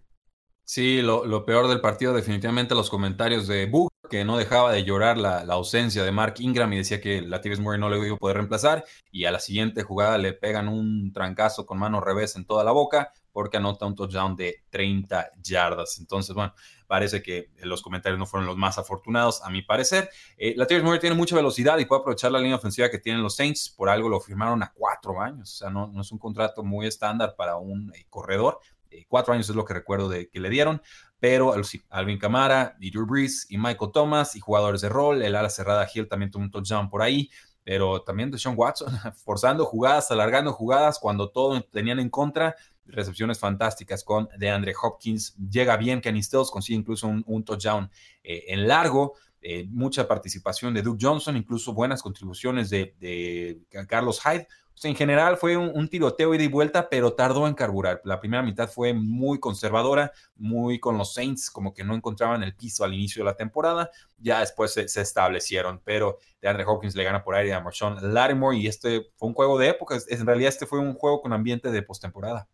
[0.65, 5.17] Sí, lo, peor del partido definitivamente los comentarios de Bug, que no dejaba de llorar
[5.17, 8.37] la, ausencia de Mark Ingram y decía que Latavius Murray no le iba a poder
[8.37, 12.63] reemplazar y a la siguiente jugada le pegan un trancazo con mano revés en toda
[12.63, 15.97] la boca porque anota un touchdown de 30 yardas.
[15.99, 16.53] Entonces, bueno,
[16.85, 20.09] parece que los comentarios no fueron los más afortunados, a mi parecer.
[20.37, 23.35] Eh, Latavius Murray tiene mucha velocidad y puede aprovechar la línea ofensiva que tienen los
[23.35, 23.73] Saints.
[23.75, 25.51] Por algo lo firmaron a cuatro años.
[25.51, 28.59] O sea, no, no es un contrato muy estándar para un eh, corredor.
[28.93, 30.81] Eh, cuatro años es lo que recuerdo de que le dieron,
[31.23, 31.53] pero
[31.89, 36.09] Alvin Camara Drew Brees y Michael Thomas y jugadores de rol, el ala cerrada Hill
[36.09, 37.29] también tuvo un touchdown por ahí,
[37.63, 38.91] pero también de Sean Watson,
[39.23, 45.77] forzando jugadas, alargando jugadas cuando todo tenían en contra, recepciones fantásticas con DeAndre Hopkins, llega
[45.77, 47.89] bien Kenny Stills, consigue incluso un, touchdown
[48.21, 54.19] eh, en largo, eh, mucha participación de Duke Johnson, incluso buenas contribuciones de, de Carlos
[54.21, 54.49] Hyde,
[54.83, 58.01] en general fue un, tiroteo ida y vuelta, pero tardó en carburar.
[58.03, 62.55] La primera mitad fue muy conservadora, muy con los Saints, como que no encontraban el
[62.55, 63.91] piso al inicio de la temporada.
[64.17, 68.57] Ya después se, establecieron, pero de Andre Hawkins le gana por aire a Marshawn Lattimore
[68.57, 69.97] y este fue un juego de época.
[70.09, 72.47] En realidad, este fue un juego con ambiente de postemporada.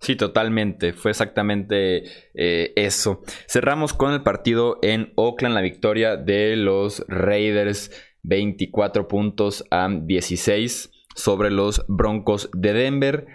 [0.00, 0.92] Sí, totalmente.
[0.92, 3.22] Fue exactamente eh, eso.
[3.48, 7.90] Cerramos con el partido en Oakland, la victoria de los Raiders,
[8.22, 13.26] 24 puntos a 16 sobre los Broncos de Denver.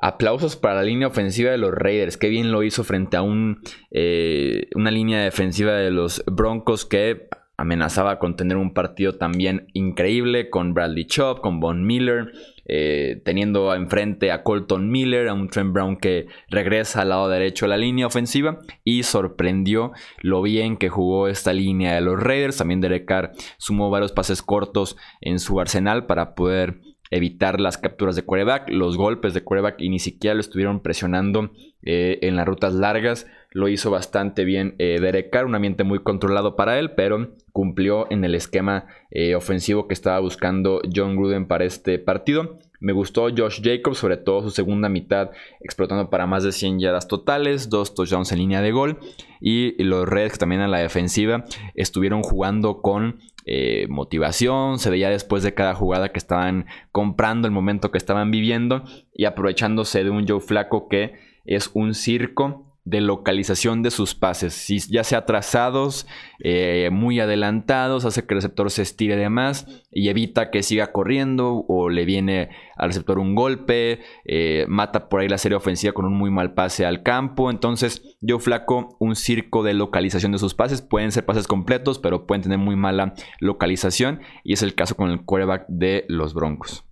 [0.00, 2.18] Aplausos para la línea ofensiva de los Raiders.
[2.18, 7.28] Qué bien lo hizo frente a un, eh, una línea defensiva de los Broncos que
[7.58, 12.30] amenazaba con tener un partido también increíble con Bradley Chubb, con Von Miller,
[12.66, 17.64] eh, teniendo enfrente a Colton Miller, a un Trent Brown que regresa al lado derecho
[17.64, 19.90] de la línea ofensiva y sorprendió
[20.22, 22.58] lo bien que jugó esta línea de los Raiders.
[22.58, 26.78] También Derek Carr sumó varios pases cortos en su arsenal para poder
[27.10, 31.52] evitar las capturas de quarterback, los golpes de quarterback y ni siquiera lo estuvieron presionando
[31.82, 33.26] eh, en las rutas largas.
[33.52, 38.10] Lo hizo bastante bien eh, Derek Carr, un ambiente muy controlado para él, pero cumplió
[38.10, 42.58] en el esquema eh, ofensivo que estaba buscando John Gruden para este partido.
[42.80, 45.30] Me gustó Josh Jacobs, sobre todo su segunda mitad,
[45.60, 48.98] explotando para más de 100 yardas totales, dos touchdowns en línea de gol.
[49.40, 51.44] Y los Reds también a la defensiva
[51.74, 53.18] estuvieron jugando con
[53.50, 58.30] eh, motivación, se veía después de cada jugada que estaban comprando el momento que estaban
[58.30, 58.84] viviendo
[59.14, 61.14] y aprovechándose de un Joe Flaco que
[61.46, 66.06] es un circo de localización de sus pases, ya sea trazados,
[66.40, 70.90] eh, muy adelantados, hace que el receptor se estire de más y evita que siga
[70.90, 75.92] corriendo o le viene al receptor un golpe, eh, mata por ahí la serie ofensiva
[75.92, 77.50] con un muy mal pase al campo.
[77.50, 82.26] Entonces, yo flaco un circo de localización de sus pases, pueden ser pases completos, pero
[82.26, 86.87] pueden tener muy mala localización y es el caso con el quarterback de los Broncos.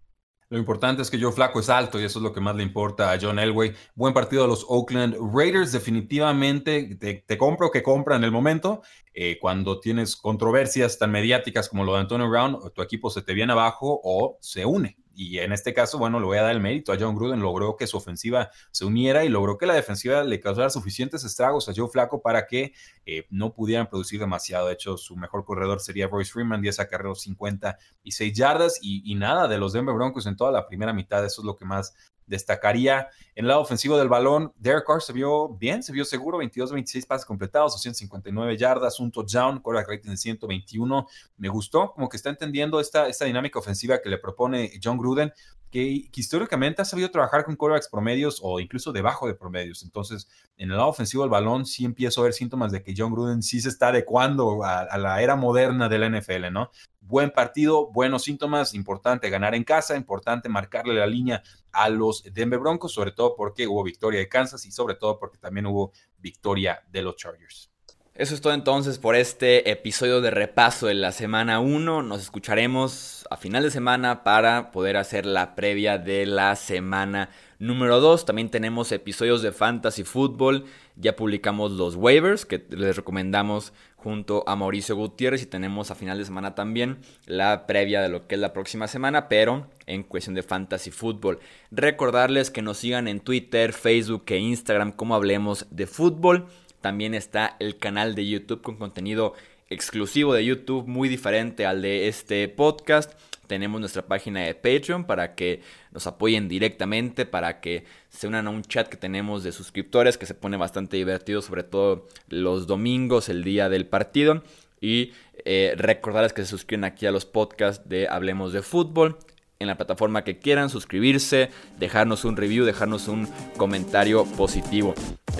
[0.48, 2.62] Lo importante es que Joe Flaco es alto y eso es lo que más le
[2.62, 3.74] importa a John Elway.
[3.96, 5.72] Buen partido de los Oakland Raiders.
[5.72, 8.82] Definitivamente te, compro que compra en el momento.
[9.12, 13.34] Eh, cuando tienes controversias tan mediáticas como lo de Antonio Brown, tu equipo se te
[13.34, 16.60] viene abajo o se une y en este caso, bueno, le voy a dar el
[16.60, 20.22] mérito a John Gruden, logró que su ofensiva se uniera y logró que la defensiva
[20.22, 22.74] le causara suficientes estragos a Joe Flaco para que
[23.06, 24.66] eh, no pudieran producir demasiado.
[24.66, 29.48] De hecho, su mejor corredor sería Royce Freeman, 10 acarreos, 56 yardas y, y nada
[29.48, 31.24] de los Denver Broncos en toda la primera mitad.
[31.24, 31.94] Eso es lo que más
[32.26, 36.38] destacaría en el lado ofensivo del balón, Derek Carr se vio bien, se vio seguro,
[36.38, 41.06] 22-26 pases completados, 259 yardas, un touchdown, quarterback rating de 121.
[41.36, 45.32] Me gustó, como que está entendiendo esta, esta dinámica ofensiva que le propone John Gruden
[45.76, 49.82] que, históricamente ha sabido trabajar con quarterbacks promedios o incluso debajo de promedios.
[49.82, 53.12] Entonces, en el lado ofensivo del balón sí empiezo a ver síntomas de que John
[53.12, 56.70] Gruden sí se está adecuando a, la era moderna de la NFL, ¿no?
[57.00, 62.58] Buen partido, buenos síntomas, importante ganar en casa, importante marcarle la línea a los Denver
[62.58, 66.82] Broncos, sobre todo porque hubo victoria de Kansas y sobre todo porque también hubo victoria
[66.90, 67.70] de los Chargers.
[68.18, 72.02] Eso es todo entonces por este episodio de repaso de la semana 1.
[72.02, 78.00] Nos escucharemos a final de semana para poder hacer la previa de la semana número
[78.00, 78.24] 2.
[78.24, 80.64] También tenemos episodios de Fantasy Football.
[80.96, 86.16] Ya publicamos los waivers que les recomendamos junto a Mauricio Gutiérrez y tenemos a final
[86.16, 86.96] de semana también
[87.26, 91.38] la previa de lo que es la próxima semana, pero en cuestión de Fantasy Football.
[91.70, 96.46] Recordarles que nos sigan en Twitter, Facebook e Instagram como hablemos de fútbol.
[96.86, 99.34] También está el canal de YouTube con contenido
[99.70, 103.12] exclusivo de YouTube muy diferente al de este podcast.
[103.48, 108.50] Tenemos nuestra página de Patreon para que nos apoyen directamente, para que se unan a
[108.50, 113.28] un chat que tenemos de suscriptores que se pone bastante divertido, sobre todo los domingos,
[113.28, 114.44] el día del partido.
[114.80, 115.12] Y
[115.44, 119.18] eh, recordarles que se suscriben aquí a los podcasts de Hablemos de Fútbol
[119.58, 124.94] en la plataforma que quieran, suscribirse, dejarnos un review, dejarnos un comentario positivo.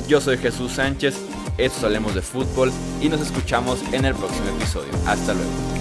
[0.08, 1.16] Yo soy Jesús Sánchez,
[1.58, 4.92] esto Hablemos de Fútbol y nos escuchamos en el próximo episodio.
[5.06, 5.75] Hasta luego.